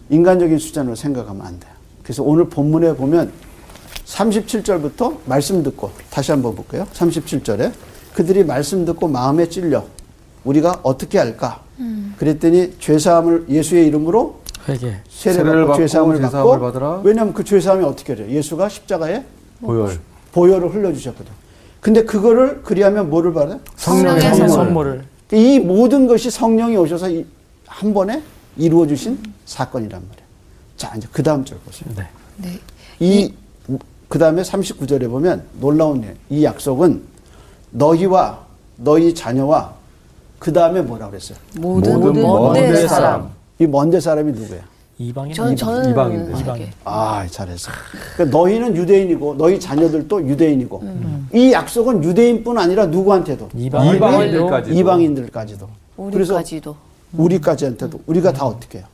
[0.09, 1.71] 인간적인 수단으로 생각하면 안 돼요.
[2.03, 3.31] 그래서 오늘 본문에 보면
[4.05, 6.87] 37절부터 말씀 듣고 다시 한번 볼게요.
[6.93, 7.71] 37절에
[8.13, 9.85] 그들이 말씀 듣고 마음에 찔려
[10.45, 11.61] 우리가 어떻게 할까?
[12.17, 14.97] 그랬더니 죄 사함을 예수의 이름으로 회개.
[15.09, 17.01] 세례를 받고 죄 받고 사함을 죄 받고 사함을 받으라.
[17.03, 18.29] 왜냐하면 그 죄 사함이 어떻게 돼요?
[18.29, 19.23] 예수가 십자가에
[19.61, 19.99] 보혈.
[20.31, 21.31] 보혈을 흘려주셨거든.
[21.81, 23.59] 근데 그거를 그리하면 뭐를 받아요?
[23.75, 24.65] 성령의 성령의 선물.
[24.65, 25.03] 선물을.
[25.31, 27.25] 이 모든 것이 성령이 오셔서 이-
[27.65, 28.21] 한 번에
[28.55, 30.27] 이루어 주신 사건이란 말이에요.
[30.77, 31.89] 자, 이제 그 다음 절 보세요.
[31.95, 32.07] 네.
[32.37, 32.59] 네.
[32.99, 33.33] 이,
[34.07, 36.15] 그 다음에 39절에 보면 놀라운 일.
[36.29, 37.01] 이 약속은
[37.71, 38.39] 너희와
[38.77, 39.73] 너희 자녀와
[40.39, 41.37] 그 다음에 뭐라 그랬어요?
[41.57, 42.87] 모든 모든 먼데 먼데 사람.
[42.87, 43.29] 사람.
[43.59, 44.59] 이 먼데 사람이 누구야?
[44.99, 45.33] 이방인.
[45.33, 46.35] 전 저는 이방인들.
[46.35, 46.43] 세계.
[46.43, 46.67] 이방인.
[46.83, 47.71] 아, 잘했어.
[48.15, 50.83] 그러니까 너희는 유대인이고 너희 자녀들도 유대인이고
[51.33, 53.95] 이 약속은 유대인뿐 아니라 누구한테도 이방인.
[53.95, 54.75] 이방인들까지도.
[54.79, 55.67] 이방인들까지도.
[55.97, 56.75] 우리까지도.
[57.13, 58.87] 우리까지한테도 우리가 다 어떻게 해요?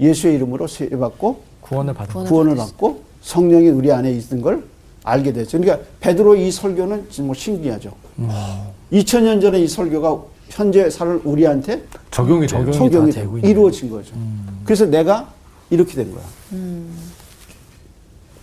[0.00, 2.24] 예수의 이름으로 세례받고 구원을 거.
[2.24, 2.56] 구원을.
[2.56, 4.64] 받고 성령이 우리 안에 있는 걸
[5.04, 5.60] 알게 됐죠.
[5.60, 7.92] 그러니까 베드로 이 설교는 정말 신기하죠.
[8.92, 12.46] 2000년 전에 이 설교가 현재 살 우리한테 적용이.
[12.48, 14.14] 적용이 적용이 다 되고 이루어진 거죠.
[14.64, 15.32] 그래서 내가
[15.70, 16.24] 이렇게 된 거야.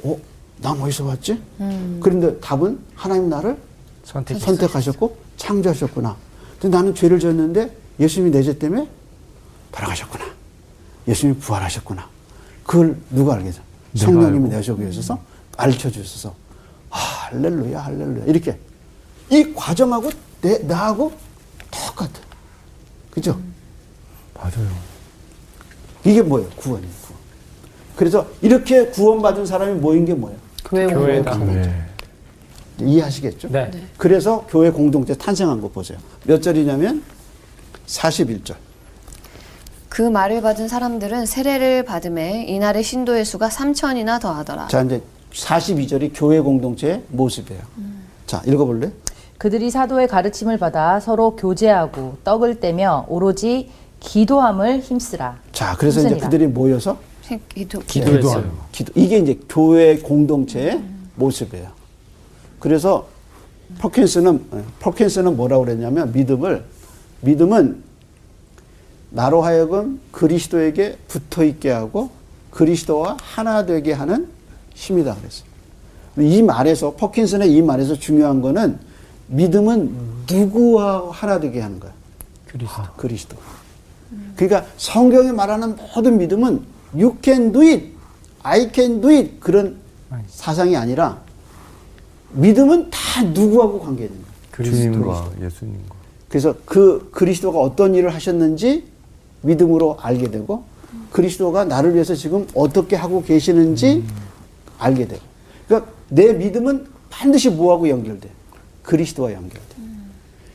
[0.03, 0.17] 어?
[0.59, 1.41] 난 어디서 왔지?
[2.01, 3.57] 그런데 답은 하나님 나를
[4.03, 4.39] 선택.
[4.39, 6.15] 선택하셨고 창조하셨구나.
[6.59, 8.87] 근데 나는 죄를 지었는데 예수님이 내 죄 때문에
[9.71, 10.25] 돌아가셨구나.
[11.07, 12.07] 예수님이 부활하셨구나.
[12.65, 13.35] 그걸 누가?
[13.37, 13.61] 내가
[13.95, 14.49] 성령님이.
[14.49, 15.19] 내 속에 있어서
[15.57, 16.33] 알려 주셔서
[16.89, 18.57] 아, 할렐루야 할렐루야 이렇게
[19.29, 20.09] 이 과정하고
[20.41, 21.11] 내 나하고
[21.71, 22.11] 똑같아.
[23.11, 23.39] 그죠?
[24.33, 24.69] 맞아요.
[26.07, 26.49] 이게 뭐예요?
[26.55, 26.91] 구원이에요.
[27.01, 27.19] 구원.
[27.97, 30.39] 그래서 이렇게 구원받은 사람이 모인 게 뭐예요?
[30.63, 31.37] 교회 교회다.
[31.37, 31.83] 네.
[32.79, 33.49] 이해하시겠죠?
[33.49, 33.69] 네.
[33.97, 35.97] 그래서 교회 공동체 탄생한 거 보세요.
[36.23, 37.03] 몇 절이냐면
[37.87, 38.55] 41절.
[39.89, 44.67] 그 말을 받은 사람들은 세례를 받음에 이날의 신도의 수가 3천이나 더하더라.
[44.67, 45.01] 자, 이제
[45.33, 47.61] 42절이 교회 공동체의 모습이에요.
[48.27, 48.91] 자, 읽어볼래?
[49.37, 55.39] 그들이 사도의 가르침을 받아 서로 교제하고 떡을 떼며 오로지 기도함을 힘쓰라.
[55.51, 56.29] 자, 그래서 이제 힘쓰니라.
[56.29, 56.97] 그들이 모여서
[57.49, 57.79] 기도.
[57.81, 58.51] 기도했어요.
[58.71, 58.93] 기도.
[58.95, 60.81] 이게 이제 교회 공동체의
[61.15, 61.69] 모습이에요.
[62.59, 63.07] 그래서
[63.79, 66.63] 퍼킨스는 어, 퍼킨스는 뭐라고 그랬냐면 믿음을
[67.21, 67.83] 믿음은
[69.09, 72.09] 나로 하여금 그리스도에게 붙어 있게 하고
[72.51, 74.27] 그리스도와 하나 되게 하는
[74.73, 75.47] 힘이다 그랬어요.
[76.19, 78.79] 이 말에서 퍼킨슨의 이 말에서 중요한 거는
[79.27, 81.91] 믿음은 누구와 하나 되게 하는 거야.
[82.47, 82.83] 그리스도.
[82.95, 83.37] 그리스도.
[84.35, 86.61] 그러니까 성경에 말하는 모든 믿음은
[86.93, 87.91] you can do it,
[88.43, 89.77] I can do it 그런
[90.27, 91.21] 사상이 아니라
[92.31, 94.71] 믿음은 다 누구하고 관계있는 거예요.
[94.71, 95.95] 주님과 예수님과.
[96.29, 98.85] 그래서 그 그리스도가 어떤 일을 하셨는지
[99.41, 100.63] 믿음으로 알게 되고
[101.11, 104.03] 그리스도가 나를 위해서 지금 어떻게 하고 계시는지
[104.77, 105.21] 알게 되고
[105.67, 108.29] 그러니까 내 믿음은 반드시 뭐하고 연결돼?
[108.83, 109.75] 그리스도와 연결돼.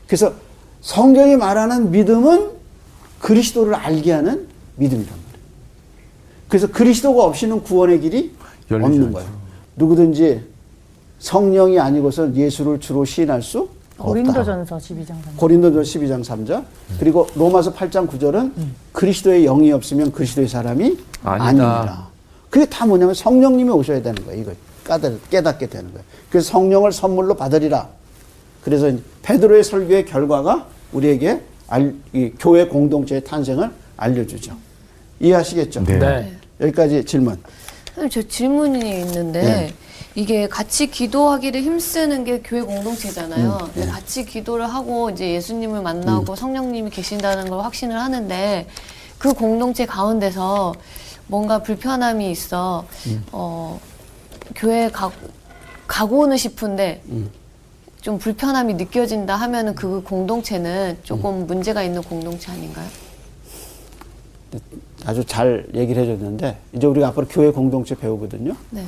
[0.07, 0.33] 그래서
[0.81, 2.51] 성경이 말하는 믿음은
[3.23, 5.43] 그리스도를 알게 하는 믿음이란 말이에요.
[6.49, 8.33] 그래서 그리스도가 없이는 구원의 길이
[8.69, 9.11] 없는 않죠.
[9.11, 9.29] 거예요.
[9.77, 10.41] 누구든지
[11.19, 14.03] 성령이 아니고서 예수를 주로 시인할 수 없다.
[14.03, 15.37] 고린도전서 12장 3절.
[15.37, 16.65] 고린도전 12장 3절
[16.99, 18.51] 그리고 로마서 8장 9절은
[18.91, 21.45] 그리스도의 영이 없으면 그리스도의 사람이 아니다.
[21.45, 22.07] 아니다.
[22.49, 24.41] 그게 다 뭐냐면 성령님이 오셔야 되는 거예요.
[24.41, 24.51] 이거
[24.85, 26.03] 깨달, 깨닫게 되는 거예요.
[26.29, 27.87] 그래서 성령을 선물로 받으리라.
[28.65, 31.41] 그래서 베드로의 설교의 결과가 우리에게
[31.73, 34.55] 알, 이 교회 공동체의 탄생을 알려주죠.
[35.19, 35.83] 이해하시겠죠?
[35.85, 35.97] 네.
[35.97, 36.33] 네.
[36.61, 37.41] 여기까지 질문.
[37.95, 39.73] 선생님, 저 질문이 있는데 네.
[40.13, 43.57] 이게 같이 기도하기를 힘쓰는 게 교회 공동체잖아요.
[43.59, 43.87] 음, 네.
[43.87, 48.67] 같이 기도를 하고 이제 예수님을 만나고 성령님이 계신다는 걸 확신을 하는데
[49.17, 50.75] 그 공동체 가운데서
[51.25, 53.25] 뭔가 불편함이 있어 음.
[53.31, 53.79] 어,
[54.53, 55.11] 교회 가,
[55.87, 57.31] 가고는 싶은데 음.
[58.03, 62.85] 좀 불편함이 느껴진다 하면은 그 공동체는 조금 문제가 있는 공동체 아닌가요?
[65.05, 68.57] 아주 잘 얘기를 해줬는데 이제 우리가 앞으로 교회 공동체 배우거든요.
[68.71, 68.85] 네.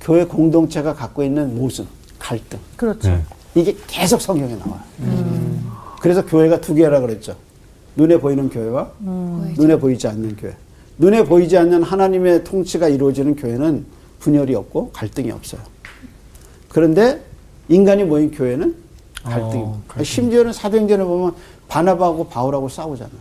[0.00, 1.88] 교회 공동체가 갖고 있는 모순,
[2.20, 3.08] 갈등 그렇죠.
[3.08, 3.22] 네.
[3.56, 4.80] 이게 계속 성경에 나와요.
[6.00, 7.34] 그래서 교회가 두 개라 그랬죠.
[7.96, 9.62] 눈에 보이는 교회와 보이죠.
[9.62, 10.54] 눈에 보이지 않는 교회.
[10.98, 13.84] 눈에 보이지 않는 하나님의 통치가 이루어지는 교회는
[14.20, 15.60] 분열이 없고 갈등이 없어요.
[16.68, 17.20] 그런데
[17.68, 18.74] 인간이 모인 교회는
[19.22, 21.34] 갈등이 어, 없고 심지어는 사도행전에 보면
[21.68, 23.18] 바나바하고 바울하고 싸우잖아요.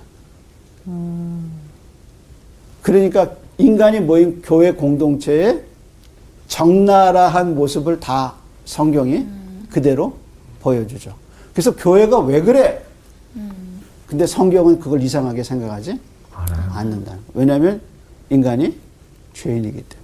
[2.82, 5.64] 그러니까 인간이 모인 교회 공동체의
[6.48, 8.34] 적나라한 모습을 다
[8.66, 9.26] 성경이
[9.70, 10.18] 그대로
[10.60, 11.16] 보여주죠.
[11.54, 12.84] 그래서 교회가 왜 그래?
[14.08, 16.00] 근데 성경은 그걸 이상하게 생각하지
[16.74, 17.16] 않는다.
[17.34, 17.82] 왜냐하면
[18.30, 18.78] 인간이
[19.34, 20.03] 죄인이기 때문에.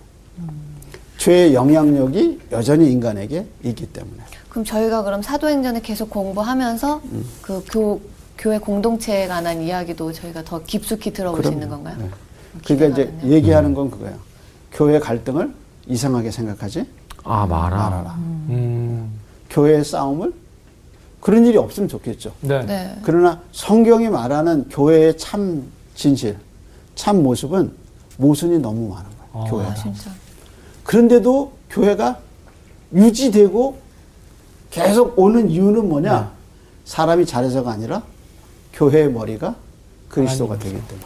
[1.20, 4.24] 죄의 영향력이 여전히 인간에게 있기 때문에.
[4.48, 7.26] 그럼 저희가 그럼 사도행전을 계속 공부하면서 음.
[7.42, 8.02] 그 교,
[8.38, 11.70] 교회 공동체에 관한 이야기도 저희가 더 깊숙이 들어볼 수 있는.
[11.70, 11.98] 건가요?
[12.00, 12.10] 네.
[12.66, 13.36] 그러니까 이제 되네요.
[13.36, 14.16] 얘기하는 건 그거예요.
[14.72, 15.54] 교회 갈등을
[15.88, 16.86] 이상하게 생각하지
[17.26, 17.78] 아 말아.
[17.78, 18.16] 말아라.
[18.50, 19.12] 음.
[19.50, 20.34] 교회의 싸움을
[21.20, 22.32] 그런 일이 없으면 좋겠죠.
[22.40, 22.66] 네.
[22.66, 22.96] 네.
[23.04, 25.64] 그러나 성경이 말하는 교회의 참
[25.96, 26.38] 진실,
[26.96, 27.72] 참 모습은
[28.18, 29.46] 모순이 너무 많은 거예요.
[29.46, 29.50] 아.
[29.50, 29.72] 교회가.
[29.72, 30.10] 아, 진짜.
[30.90, 32.20] 그런데도 교회가
[32.96, 33.80] 유지되고
[34.72, 36.20] 계속 오는 이유는 뭐냐?
[36.20, 36.28] 네.
[36.86, 38.02] 사람이 잘해서가 아니라
[38.74, 39.56] 교회의 머리가
[40.08, 41.04] 그리스도가 되기 때문에.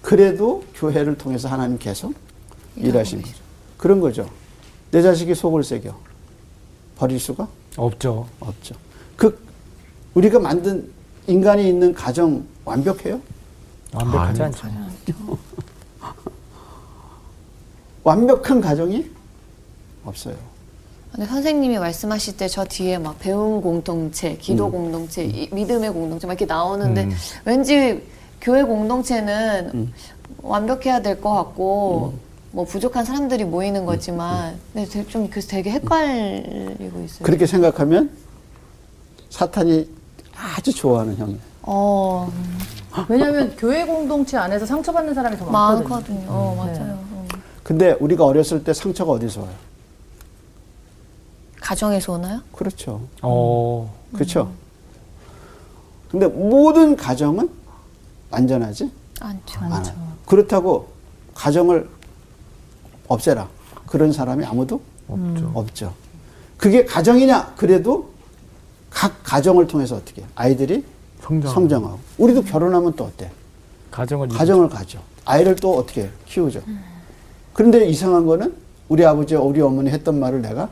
[0.00, 2.14] 그래도 교회를 통해서 하나님 계속
[2.76, 3.34] 일하신 거죠.
[3.76, 4.26] 그런 거죠.
[4.90, 5.94] 내 자식이 속을 새겨
[6.96, 8.26] 버릴 수가 없죠.
[8.40, 8.74] 없죠.
[9.18, 9.38] 그
[10.14, 10.90] 우리가 만든
[11.26, 13.20] 인간이 있는 가정 완벽해요?
[13.92, 15.38] 완벽하지 아니, 않죠.
[18.04, 19.10] 완벽한 가정이
[20.04, 20.34] 없어요.
[21.12, 24.72] 근데 선생님이 말씀하실 때 저 뒤에 막 배움 공동체, 기도 음.
[24.72, 27.08] 공동체, 이- 믿음의 공동체 막 이렇게 나오는데
[27.44, 28.02] 왠지
[28.40, 29.92] 교회 공동체는 음.
[30.42, 32.14] 완벽해야 될 것 같고
[32.52, 37.22] 뭐 부족한 사람들이 모이는 거지만 근데 되게 좀 그래서 되게 헷갈리고 있어요.
[37.24, 38.10] 그렇게 생각하면
[39.30, 39.88] 사탄이
[40.36, 41.38] 아주 좋아하는 형이에요.
[41.62, 42.32] 어
[43.08, 45.88] 왜냐하면 교회 공동체 안에서 상처받는 사람이 더 많거든요.
[45.88, 46.26] 많거든요.
[46.28, 46.78] 어, 네.
[46.78, 46.92] 맞아요.
[46.94, 47.07] 어.
[47.68, 49.52] 근데 우리가 어렸을 때 상처가 어디서 와요?
[51.60, 52.40] 가정에서 오나요?
[52.50, 53.02] 그렇죠.
[53.20, 53.94] 어.
[54.14, 54.50] 그렇죠.
[56.10, 57.50] 근데 모든 가정은
[58.30, 59.60] 안전하지 않죠.
[59.60, 60.12] 않아요.
[60.24, 60.88] 그렇다고
[61.34, 61.86] 가정을
[63.06, 63.46] 없애라.
[63.86, 65.52] 그런 사람이 아무도 없죠.
[65.52, 65.94] 없죠.
[66.56, 67.52] 그게 가정이냐?
[67.58, 68.08] 그래도
[68.88, 70.24] 각 가정을 통해서 어떻게?
[70.36, 70.82] 아이들이
[71.20, 71.52] 성장.
[71.52, 73.30] 성장하고 우리도 결혼하면 또 어때?
[73.90, 75.02] 가정을 가정을 가죠.
[75.26, 76.08] 아이를 또 어떻게?
[76.24, 76.62] 키우죠.
[77.58, 78.54] 그런데 이상한 거는
[78.88, 80.70] 우리 아버지, 우리 어머니 했던 말을 내가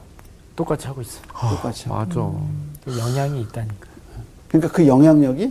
[0.54, 1.20] 똑같이 하고 있어.
[1.50, 1.96] 똑같이 하고.
[1.98, 2.32] 맞아.
[2.84, 3.88] 그 영향이 있다니까.
[4.46, 5.50] 그러니까 그 영향력이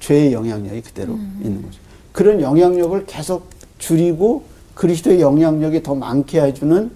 [0.00, 1.78] 죄의 영향력이 그대로 있는 거죠.
[2.12, 6.90] 그런 영향력을 계속 줄이고 그리스도의 영향력이 더 많게 해주는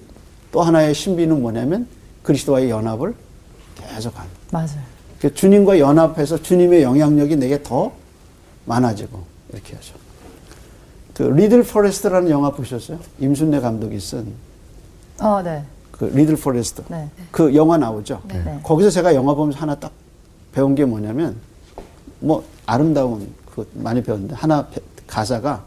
[0.53, 1.87] 또 하나의 신비는 뭐냐면
[2.23, 3.15] 그리스도와의 연합을
[3.75, 4.31] 계속하는.
[4.53, 4.81] 맞아요.
[5.21, 7.93] 그 주님과 연합해서 주님의 영향력이 내게 더
[8.65, 10.06] 많아지고 이렇게 하죠.
[11.17, 12.99] 그 리틀 포레스트라는 영화 보셨어요?
[13.19, 14.31] 임순례 감독이 쓴 그
[15.21, 15.65] 어, 네.
[15.99, 16.83] 리틀 포레스트.
[16.89, 17.09] 네.
[17.31, 18.21] 그 영화 나오죠.
[18.29, 18.43] 네.
[18.45, 18.61] 네.
[18.63, 19.93] 거기서 제가 영화 보면서 하나 딱
[20.53, 21.37] 배운 게 뭐냐면
[22.21, 25.65] 뭐 아름다운 그 많이 배웠는데 하나 배- 가사가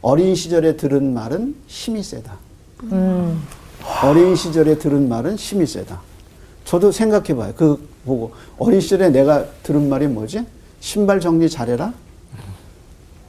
[0.00, 2.36] 어린 시절에 들은 말은 힘이 세다.
[2.84, 3.42] 음.
[4.04, 6.00] 어린 시절에 들은 말은 힘이 세다.
[6.64, 7.52] 저도 생각해봐요.
[7.56, 10.46] 그 보고 어린 시절에 내가 들은 말이 뭐지?
[10.78, 11.92] 신발 정리 잘해라.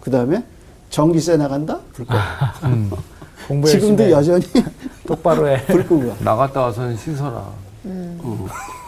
[0.01, 0.43] 그 다음에
[0.89, 1.80] 전기세 나간다.
[1.93, 2.13] 불 꺼.
[3.48, 4.12] 공부 지금도 해.
[4.12, 4.45] 여전히
[5.08, 5.63] 똑바로 해.
[5.65, 6.15] 불 끄고 가.
[6.19, 7.43] 나갔다 와서는 씻어라.
[7.86, 8.48] 어.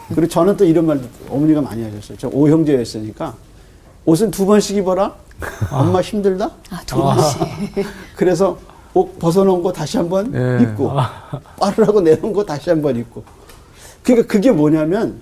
[0.10, 2.18] 그리고 저는 또 이런 말도 어머니가 많이 하셨어요.
[2.18, 3.34] 저 오형제였으니까
[4.06, 5.14] 옷은 두 번씩 입어라.
[5.72, 6.50] 엄마 힘들다.
[6.72, 7.40] 아, 두 번씩.
[8.16, 8.58] 그래서
[8.94, 10.64] 옷 벗어놓은 거 다시 한번 예.
[10.64, 10.92] 입고
[11.60, 13.24] 빨으라고 내놓은 거 다시 한번 입고.
[14.02, 15.20] 그러니까 그게 뭐냐면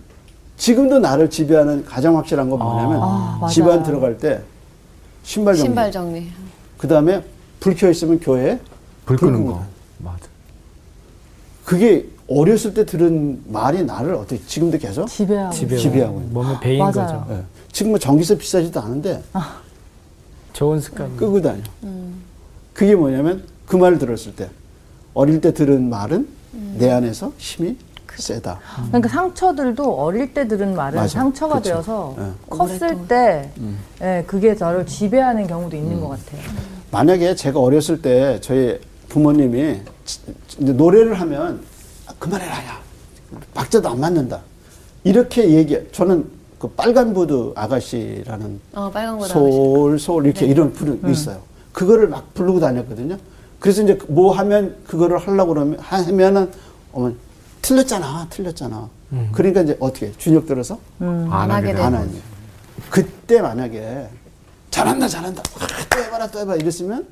[0.56, 3.52] 지금도 나를 지배하는 가장 확실한 건 뭐냐면 아, 맞아요.
[3.52, 4.42] 집안 들어갈 때
[5.24, 5.68] 신발 정리.
[5.68, 6.32] 신발 정리.
[6.86, 7.24] 그 다음에
[7.60, 8.60] 불 켜 있으면 교회에
[9.08, 9.54] 불불 끄는 거.
[9.56, 9.66] 가.
[9.98, 10.28] 맞아.
[11.64, 15.52] 그게 어렸을 때 들은 말이 나를 어떻게 지금도 계속 지배하고.
[15.52, 16.92] 지배하고, 지배하고 있는 몸에 배인 맞아요.
[16.94, 17.26] 거죠.
[17.32, 17.44] 예.
[17.72, 19.24] 지금 뭐 전기세 비싸지도 않은데
[20.54, 21.18] 좋은 습관.
[21.18, 21.60] 끄고 다녀.
[21.86, 22.22] 음.
[22.76, 24.48] 그게 뭐냐면 그 말을 들었을 때
[25.16, 26.28] 어릴 때 들은 말은
[26.78, 27.78] 내 안에서 힘이
[28.16, 28.60] 세다.
[28.88, 31.08] 그러니까 상처들도 어릴 때 들은 말은 맞아.
[31.20, 31.70] 상처가 그쵸.
[31.70, 32.32] 되어서 예.
[32.50, 33.50] 컸을 때
[34.02, 36.75] 예, 그게 저를 지배하는 경우도 있는 것 같아요.
[36.96, 38.80] 만약에 제가 어렸을 때 저희
[39.10, 39.82] 부모님이
[40.60, 41.62] 노래를 하면
[42.08, 42.80] 아, 그만해라 야.
[43.54, 44.40] 박자도 안 맞는다.
[45.04, 46.26] 이렇게 얘기 저는
[46.58, 51.42] 그 빨간 부두 아가씨라는 어, 빨간 거 소울 소울 이렇게 이런 부르 있어요.
[51.74, 53.18] 그거를 막 부르고 다녔거든요.
[53.60, 56.50] 그래서 이제 뭐 하면 그거를 하려고 그러면 하면은
[56.94, 57.18] 어머니
[57.62, 58.90] 틀렸잖아 틀렸잖아.
[59.34, 60.80] 그러니까 이제 어떻게 준혁 들어서?
[61.02, 61.74] 안안 하게.
[61.74, 62.22] 안 하니
[62.90, 64.08] 그때 만약에
[64.76, 67.08] 잘한다 잘한다 아, 또 해봐라 또 해봐 이랬으면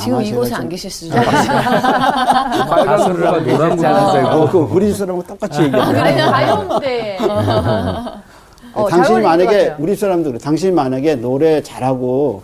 [0.00, 1.22] 지금 아마 이곳에 안 좀- 계실 수도 있어요.
[2.66, 6.30] 빨간 소리가 노란 구두가 어, 되고 그 우리 사람하고 똑같이 얘기해요.
[6.32, 7.18] 가요인데.
[8.74, 9.74] 어, 당신이 어울릴 것 만약에.
[9.78, 10.38] 우리 사람도 그래.
[10.40, 12.42] 당신이 만약에 노래 잘하고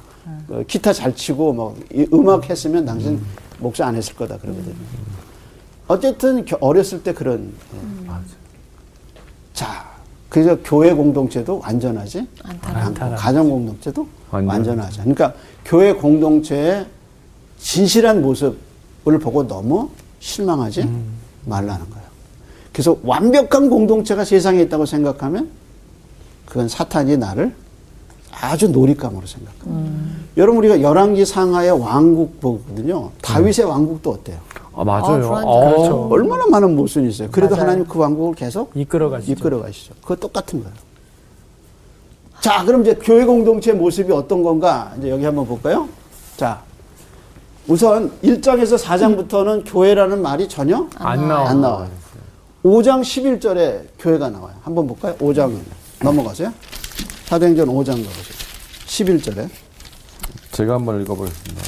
[0.50, 3.20] 어, 기타 잘 치고 뭐 이 음악 했으면 당신
[3.58, 4.74] 목사 안 했을 거다 그러거든요.
[5.88, 8.08] 어쨌든 겨- 어렸을 때 그런 예.
[9.52, 9.84] 자
[10.32, 14.48] 그래서 교회 공동체도 완전하지 않고 가정 공동체도 완전.
[14.48, 15.00] 완전 하지.
[15.00, 16.86] 그러니까 교회 공동체의
[17.58, 19.90] 진실한 모습을 보고 너무
[20.20, 20.88] 실망하지
[21.44, 22.06] 말라는 거예요.
[22.72, 25.50] 그래서 완벽한 공동체가 세상에 있다고 생각하면
[26.46, 27.54] 그건 사탄이 나를
[28.30, 30.08] 아주 놀잇감으로 생각합니다.
[30.38, 33.10] 여러분 우리가 열왕기 상하의 왕국 보거든요.
[33.20, 34.38] 다윗의 왕국도 어때요?
[34.74, 35.02] 아, 맞아요.
[35.28, 35.48] 불안정.
[35.48, 35.70] 어.
[35.70, 36.08] 그렇죠.
[36.10, 37.28] 얼마나 많은 모순이 있어요.
[37.30, 37.68] 그래도 맞아요.
[37.68, 39.32] 하나님 그 왕국을 계속 이끌어 가시죠.
[39.32, 39.94] 이끌어 가시죠.
[40.02, 40.74] 그거 똑같은 거예요.
[42.40, 44.92] 자, 그럼 이제 교회 공동체의 모습이 어떤 건가?
[44.98, 45.88] 이제 여기 한번 볼까요?
[46.36, 46.60] 자,
[47.68, 51.48] 우선 1장에서 4장부터는 교회라는 말이 전혀 안 나와.
[51.50, 51.88] 안 나와요.
[52.64, 54.54] 5장 11절에 교회가 나와요.
[54.62, 55.14] 한번 볼까요?
[55.16, 55.56] 5장
[56.02, 56.52] 넘어가세요.
[57.26, 58.38] 사도행전 5장 가보세요.
[58.86, 59.48] 11절에.
[60.52, 61.62] 제가 한번 읽어보겠습니다.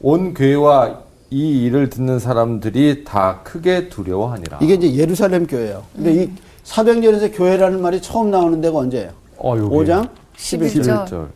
[0.00, 0.98] 온 교회와
[1.32, 4.58] 이 일을 듣는 사람들이 다 크게 두려워하니라.
[4.60, 5.82] 이게 이제 예루살렘 교회예요.
[5.94, 6.30] 근데 이
[6.62, 9.10] 사도행전에서 교회라는 말이 처음 나오는 데가 언제예요?
[9.38, 9.74] 어, 여기.
[9.74, 11.06] 5장 11절.
[11.06, 11.28] 11절.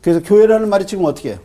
[0.00, 1.38] 그래서 교회라는 말이 지금 어떻게 해요?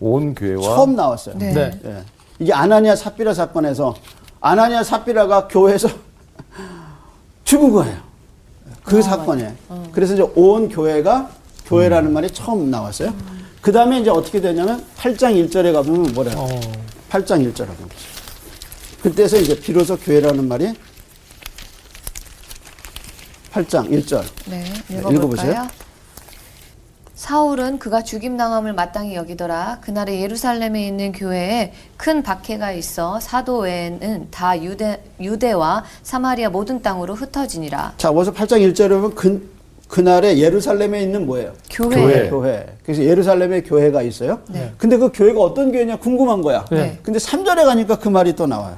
[0.00, 1.36] 온 교회와 처음 나왔어요.
[1.36, 1.52] 네.
[1.52, 1.80] 네.
[1.84, 1.96] 예.
[2.38, 3.94] 이게 아나니아 삽비라 사건에서
[4.40, 5.88] 아나니아 삽비라가 교회에서
[7.44, 7.98] 죽은 거예요.
[8.82, 9.52] 그 사건에.
[9.92, 11.28] 그래서 이제 온 교회가
[11.66, 13.12] 교회라는 말이 처음 나왔어요.
[13.60, 16.38] 그 다음에 이제 어떻게 되냐면 8장 1절에 가보면 뭐래요?
[16.38, 16.48] 어.
[17.10, 17.84] 8장 1절 하고
[19.02, 20.72] 그때서 이제 비로소 교회라는 말이
[23.52, 24.24] 8장 1절.
[24.48, 25.10] 네, 읽어보세요.
[25.10, 25.68] 읽어볼까요?
[27.14, 29.80] 사울은 그가 죽임 당함을 마땅히 여기더라.
[29.82, 37.14] 그날에 예루살렘에 있는 교회에 큰 박해가 있어 사도 외에는 다 유대 유대와 사마리아 모든 땅으로
[37.14, 37.94] 흩어지니라.
[37.98, 39.52] 자, 어서 8장 1절에 보면 그,
[39.90, 41.52] 그날에 예루살렘에 있는 뭐예요?
[41.68, 41.96] 교회.
[41.96, 42.28] 교회.
[42.30, 42.66] 교회.
[42.84, 44.38] 그래서 예루살렘에 교회가 있어요.
[44.48, 44.72] 네.
[44.78, 46.64] 근데 그 교회가 어떤 교회냐 궁금한 거야.
[46.70, 46.98] 네.
[47.02, 48.76] 근데 3절에 가니까 그 말이 또 나와요.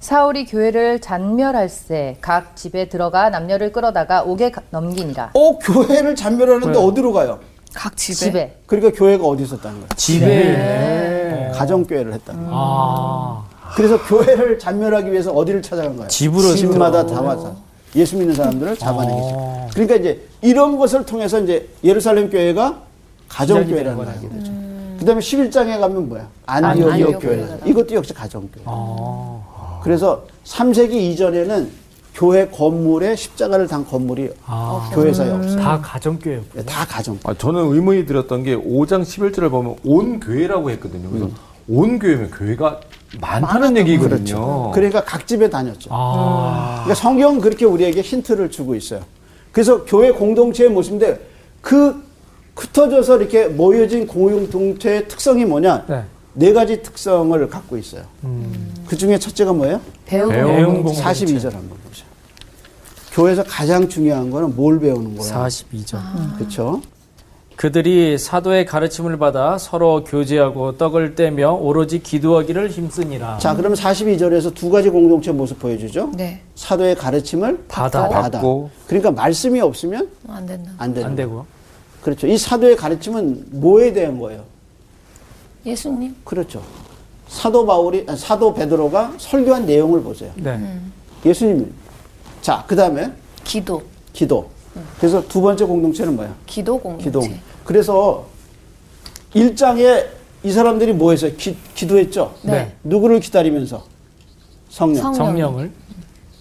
[0.00, 5.32] 사울이 교회를 잔멸할세 각 집에 들어가 남녀를 끌어다가 옥에 가- 넘기니라.
[5.34, 7.38] 어, 교회를 잔멸하는데 어디로 가요?
[7.74, 8.14] 각 집에.
[8.14, 8.56] 집에.
[8.66, 9.88] 그러니까 교회가 어디 있었다는 거예요?
[9.96, 12.54] 집에 가정교회를 했다는 거예요.
[12.56, 13.44] 아.
[13.76, 16.08] 그래서 교회를 잔멸하기 위해서 어디를 찾아간 거예요?
[16.08, 17.56] 집으로 집마다 다 와서
[17.96, 19.36] 예수 믿는 사람들을 잡아내겠죠.
[19.38, 19.66] 아.
[19.72, 22.82] 그러니까 이제 이런 것을 통해서 이제 예루살렘 교회가
[23.28, 24.08] 가정교회라는 걸.
[24.08, 24.52] 알게 되죠.
[24.98, 26.28] 그다음에 11장에 가면 뭐야?
[26.46, 27.46] 안디옥 안디옥 교회.
[27.64, 28.64] 이것도 역시 가정교회.
[28.66, 29.80] 아.
[29.82, 31.70] 그래서 3세기 이전에는
[32.14, 34.90] 교회 건물에 십자가를 단 건물이 아.
[34.92, 35.56] 교회사에 없어요.
[35.60, 36.64] 다 가정교회였고.
[36.66, 37.18] 다 가정.
[37.24, 41.08] 아, 저는 의문이 들었던 게 5장 11절을 보면 온 교회라고 했거든요.
[41.08, 41.34] 그래서 음.
[41.68, 42.80] 온 교회면 교회가
[43.20, 44.70] 많다는 얘기거든요.
[44.72, 45.90] 그러니까 각 집에 다녔죠.
[45.92, 46.82] 아.
[46.84, 49.00] 그러니까 성경은 그렇게 우리에게 힌트를 주고 있어요.
[49.52, 51.20] 그래서 교회 공동체의 모습인데
[51.60, 52.02] 그
[52.56, 55.84] 흩어져서 이렇게 모여진 공동체의 특성이 뭐냐?
[55.88, 56.04] 네.
[56.34, 58.02] 네 가지 특성을 갖고 있어요.
[58.24, 58.72] 음.
[58.86, 59.80] 그 중에 첫째가 뭐예요?
[60.04, 60.28] 배운
[60.82, 61.02] 공동체.
[61.02, 62.04] 42절 한번 보죠.
[63.12, 65.46] 교회에서 가장 중요한 거는 뭘 배우는 거야?
[65.48, 65.98] 42절.
[66.38, 66.80] 그렇죠?
[67.60, 73.36] 그들이 사도의 가르침을 받아 서로 교제하고 떡을 떼며 오로지 기도하기를 힘쓰니라.
[73.36, 76.10] 자, 그러면 42절에서 두 가지 공동체 모습 보여주죠.
[76.14, 76.40] 네.
[76.54, 78.08] 사도의 가르침을 받아.
[78.08, 78.70] 받고.
[78.86, 80.70] 그러니까 말씀이 없으면 어, 안 된다.
[80.78, 81.14] 안 안.
[81.14, 81.44] 되고.
[82.00, 82.26] 그렇죠.
[82.26, 84.42] 이 사도의 가르침은 뭐에 대한 거예요?
[85.66, 86.16] 예수님.
[86.24, 86.62] 그렇죠.
[87.28, 90.32] 사도 바울이 아니, 사도 베드로가 설교한 내용을 보세요.
[90.36, 90.58] 네.
[91.26, 91.66] 예수님이
[92.40, 93.12] 자, 그다음에
[93.44, 93.82] 기도.
[94.14, 94.48] 기도.
[94.98, 96.34] 그래서 두 번째 공동체는 뭐야?
[96.46, 97.04] 기도 공동체.
[97.04, 97.49] 기도.
[97.64, 98.26] 그래서
[99.34, 100.06] 1장에
[100.42, 101.32] 이 사람들이 뭐 했어요?
[101.36, 102.34] 기, 기도했죠.
[102.42, 102.74] 네.
[102.82, 103.84] 누구를 기다리면서?
[104.70, 105.02] 성령.
[105.02, 105.70] 성- 성령을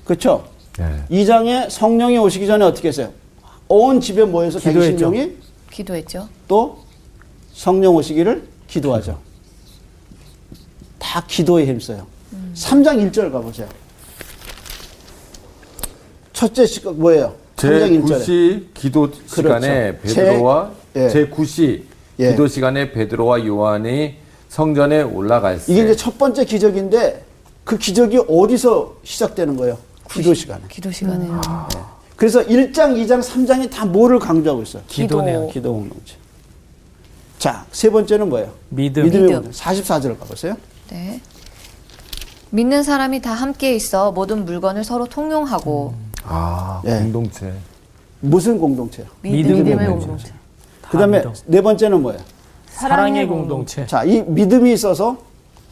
[0.06, 0.48] 그렇죠?
[0.78, 1.04] 네.
[1.12, 3.12] 2장에 성령이 오시기 전에 어떻게 했어요?
[3.68, 5.12] 온 집에 모여서 기도했죠.
[5.12, 5.34] 120명이
[5.72, 6.30] 기도했죠.
[6.48, 6.80] 또
[7.54, 9.20] 성령 오시기를 기도하죠.
[10.98, 12.08] 다 기도에 힘써요.
[12.56, 13.68] 3장 1절 가보세요.
[16.34, 17.36] 첫째 시 뭐예요?
[17.58, 18.20] 3장 1절에.
[18.22, 20.16] 제9시 기도 시간에 그렇죠.
[20.16, 21.08] 베드로와 제- 예.
[21.08, 21.84] 제9시
[22.20, 22.32] 예.
[22.32, 24.16] 기도 시간에 베드로와 요한이
[24.50, 25.04] 성전에
[25.68, 27.24] 이게 때 이제 첫 번째 기적인데
[27.64, 29.78] 그 기적이 어디서 시작되는 거예요?
[30.12, 30.62] 기도 시간에.
[30.70, 31.40] 기도 시간에요.
[32.16, 34.84] 그래서 1장, 2장, 3장이 다 뭐를 강조하고 있어요?
[34.88, 35.48] 기도네요.
[35.50, 36.16] 기도 공동체.
[37.38, 38.52] 자, 세 번째는 뭐예요?
[38.70, 39.04] 믿음.
[39.04, 39.36] 믿음의 믿음.
[39.36, 39.64] 공동체.
[39.64, 40.58] 44절 가보세요.
[40.90, 41.22] 네.
[42.50, 46.98] 믿는 사람이 다 함께 있어 모든 물건을 서로 통용하고 아 예.
[46.98, 47.54] 공동체
[48.20, 49.06] 무슨 공동체요?
[49.22, 50.08] 믿음의 믿음의 공동체.
[50.08, 50.34] 공동체.
[50.90, 51.34] 그 다음에 믿음.
[51.46, 52.22] 네 번째는 뭐예요?
[52.70, 53.86] 사랑의 공동체.
[53.86, 55.18] 자, 이 믿음이 있어서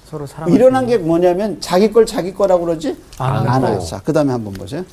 [0.06, 0.50] 서로 사랑.
[0.52, 2.96] 일어난 게 뭐냐면 자기 걸 자기 거라고 그러지?
[3.18, 3.66] 안 안.
[3.66, 3.80] 해요.
[3.80, 4.84] 자, 그 다음에 한번 보세요.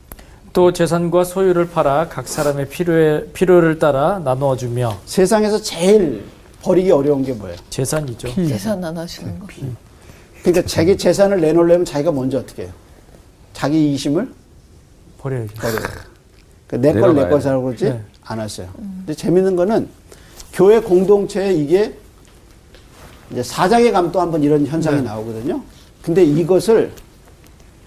[0.53, 6.25] 또 재산과 소유를 팔아 각 사람의 필요에 필요를 따라 나누어 주며 세상에서 제일
[6.63, 7.57] 버리기 어려운 게 뭐예요?
[7.71, 8.33] 재산이죠.
[8.49, 9.47] 재산 나눠주는 거.
[10.43, 12.73] 그러니까 자기 재산을 내놓으려면 자기가 먼저 어떻게 해요?
[13.53, 14.33] 자기 이심을
[15.19, 15.55] 버려야죠.
[15.55, 15.79] 버려요.
[16.69, 18.01] 그내걸내 내려가야 것이라고 그러지 네.
[18.25, 18.69] 안 했어요.
[18.77, 19.89] 근데 재밌는 거는
[20.55, 21.93] 교회 공동체에 이게
[23.31, 23.43] 이제
[23.91, 25.03] 가면 또 한번 이런 현상이 네.
[25.03, 25.61] 나오거든요.
[26.01, 26.93] 근데 이것을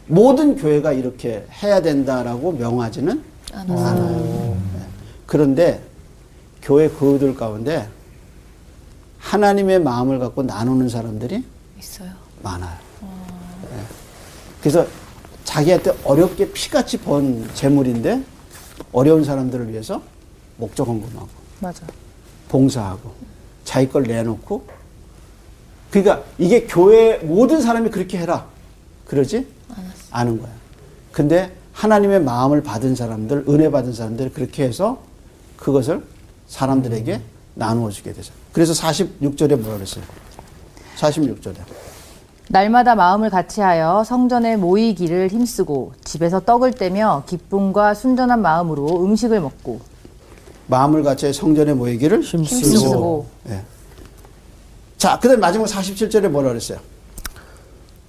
[0.08, 4.58] 모든 교회가 이렇게 해야 된다라고 명하지는 안 않아요.
[4.74, 4.82] 네.
[5.26, 5.82] 그런데
[6.62, 7.88] 교회 그들 가운데
[9.20, 11.46] 하나님의 마음을 갖고 나누는 사람들이
[11.80, 12.10] 있어요.
[12.44, 12.78] 많아요.
[13.02, 13.78] 네.
[14.60, 14.86] 그래서
[15.46, 18.22] 자기한테 어렵게 피같이 번 재물인데
[18.92, 20.02] 어려운 사람들을 위해서
[20.58, 21.30] 목적 헌금하고
[21.62, 21.86] 맞아.
[22.50, 23.12] 봉사하고
[23.64, 24.66] 자기 걸 내놓고
[25.90, 28.46] 그러니까 이게 교회 모든 사람이 그렇게 해라
[29.06, 29.48] 그러지
[30.12, 30.52] 않은 거야.
[31.12, 35.00] 근데 하나님의 마음을 받은 사람들, 은혜 받은 사람들 그렇게 해서
[35.58, 36.04] 그것을
[36.48, 37.22] 사람들에게
[37.56, 38.34] 나누어 주게 되죠.
[38.52, 40.04] 그래서 46절에 뭐라 그랬어요?
[40.98, 41.56] 46절에.
[42.50, 49.82] 날마다 마음을 같이하여 성전에 모이기를 힘쓰고 집에서 떡을 떼며 기쁨과 순전한 마음으로 음식을 먹고
[50.68, 53.62] 마음을 같이 성전에 모이기를 힘쓰고 예.
[54.98, 56.80] 자, 그다음 마지막 47절에 뭐라 그랬어요?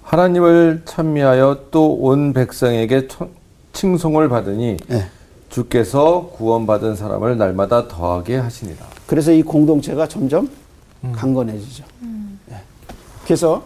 [0.03, 3.29] 하나님을 찬미하여 또 온 백성에게 천-
[3.73, 5.05] 칭송을 받으니 예.
[5.49, 8.85] 주께서 구원받은 사람을 날마다 더하게 하시니라.
[9.07, 10.49] 그래서 이 공동체가 점점
[11.13, 11.83] 강건해지죠.
[12.51, 12.55] 예.
[13.23, 13.63] 그래서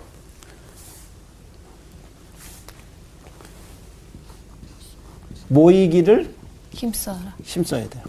[5.48, 6.34] 모이기를
[6.74, 7.36] 힘써라.
[7.44, 8.04] 힘써야 돼요.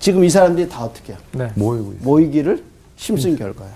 [0.00, 1.20] 지금 이 사람들이 다 어떻게 해요?
[1.32, 1.50] 네.
[1.54, 2.04] 모이고 있어요.
[2.04, 2.64] 모이기를
[2.96, 3.74] 힘쓴 결과예요.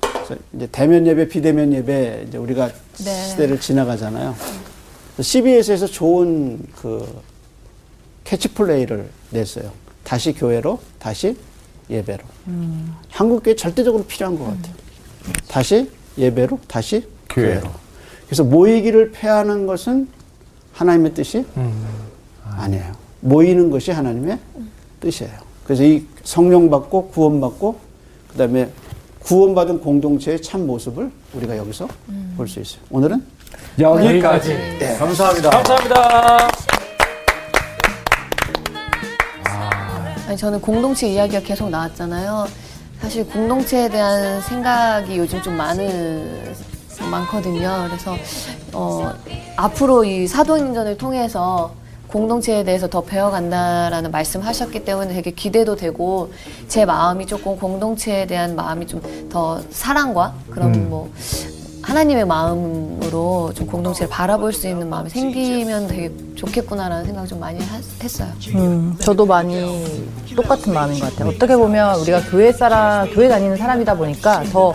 [0.00, 2.70] 그래서 이제 대면 예배, 비대면 예배 이제 우리가
[3.04, 3.28] 네.
[3.28, 4.34] 시대를 지나가잖아요.
[5.20, 7.06] CBS에서 좋은 그
[8.24, 9.70] 캐치플레이를 냈어요.
[10.02, 11.36] 다시 교회로, 다시
[11.90, 12.24] 예배로.
[13.10, 14.74] 한국 교회 절대적으로 필요한 것 같아요.
[15.48, 17.60] 다시 예배로, 다시 교회로.
[17.60, 17.70] 교회로.
[18.26, 20.08] 그래서 모이기를 패하는 것은
[20.72, 21.86] 하나님의 뜻이 음.
[22.44, 23.03] 아니에요.
[23.28, 24.38] 모이는 것이 하나님의
[25.00, 25.32] 뜻이에요.
[25.64, 27.76] 그래서 이 성령 받고 구원 받고
[28.28, 28.70] 그다음에
[29.20, 31.88] 구원받은 공동체의 참 모습을 우리가 여기서
[32.36, 32.82] 볼수 있어요.
[32.90, 33.24] 오늘은
[33.80, 34.52] 여기까지.
[34.52, 34.98] 여기까지.
[34.98, 35.50] 감사합니다.
[35.50, 36.48] 감사합니다.
[40.28, 42.46] 아니 저는 공동체 이야기가 계속 나왔잖아요.
[43.00, 46.54] 사실 공동체에 대한 생각이 요즘 좀 많은
[47.10, 47.86] 많거든요.
[47.88, 48.16] 그래서
[48.74, 49.10] 어,
[49.56, 51.74] 앞으로 이 사도행전을 통해서
[52.18, 56.32] 공동체에 대해서 더 배워간다라는 말씀하셨기 때문에 되게 기대도 되고
[56.68, 61.10] 제 마음이 조금 공동체에 대한 마음이 좀 더 사랑과 그런 뭐
[61.82, 67.76] 하나님의 마음으로 좀 공동체를 바라볼 수 있는 마음이 생기면 되게 좋겠구나라는 생각 좀 많이 하-
[68.02, 68.28] 했어요.
[68.54, 69.84] 음, 저도 많이
[70.34, 71.30] 똑같은 마음인 것 같아요.
[71.30, 74.74] 어떻게 보면 우리가 교회 사람, 교회 다니는 사람이다 보니까 더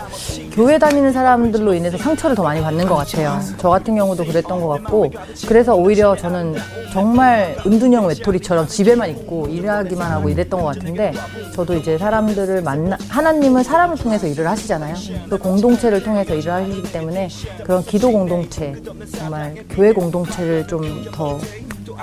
[0.52, 3.40] 교회 다니는 사람들로 인해서 상처를 더 많이 받는 것 같아요.
[3.58, 5.12] 저 같은 경우도 그랬던 것 같고,
[5.46, 6.56] 그래서 오히려 저는
[6.92, 11.12] 정말 은둔형 외톨이처럼 집에만 있고 일하기만 하고 이랬던 것 같은데,
[11.54, 14.94] 저도 이제 사람들을 만나, 하나님은 사람을 통해서 일을 하시잖아요.
[15.28, 17.28] 그 공동체를 통해서 일을 하시기 때문에
[17.64, 18.74] 그런 기도 공동체,
[19.16, 21.38] 정말 교회 공동체를 좀더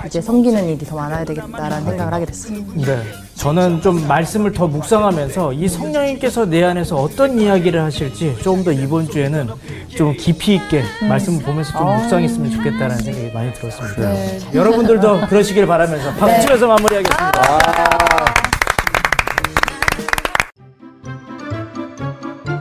[0.06, 2.58] 이제 섬기는 일이 더 많아야 되겠다라는 생각을 하게 됐어요.
[2.74, 3.02] 네.
[3.34, 9.08] 저는 좀 말씀을 더 묵상하면서 이 성령님께서 내 안에서 어떤 이야기를 하실지 조금 더 이번
[9.08, 9.48] 주에는
[9.96, 14.12] 좀 깊이 있게 말씀을 보면서 좀 묵상했으면 좋겠다는 생각이 많이 들었습니다.
[14.12, 14.38] 네.
[14.54, 17.42] 여러분들도 그러시길 바라면서 박수 치면서 마무리하겠습니다.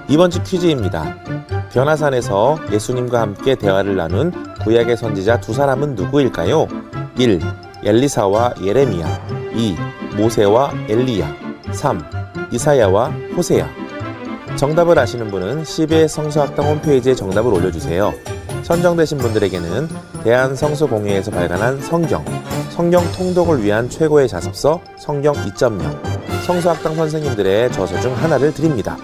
[0.10, 1.18] 이번 주 퀴즈입니다.
[1.74, 4.32] 변화산에서 예수님과 함께 대화를 나눈
[4.64, 6.68] 구약의 선지자 두 사람은 누구일까요?
[7.18, 7.42] 1.
[7.84, 9.76] 엘리사와 예레미야 2.
[10.18, 11.34] 모세와 엘리야
[11.72, 12.00] 3.
[12.52, 13.68] 이사야와 호세야
[14.56, 18.14] 정답을 아시는 분은 CBS 성서학당 홈페이지에 정답을 올려주세요.
[18.64, 19.88] 선정되신 분들에게는
[20.24, 22.24] 대한성서공회에서 발간한 성경,
[22.70, 28.98] 성경 통독을 위한 최고의 자습서 성경 2.0, 성서학당 선생님들의 저서 중 하나를 드립니다.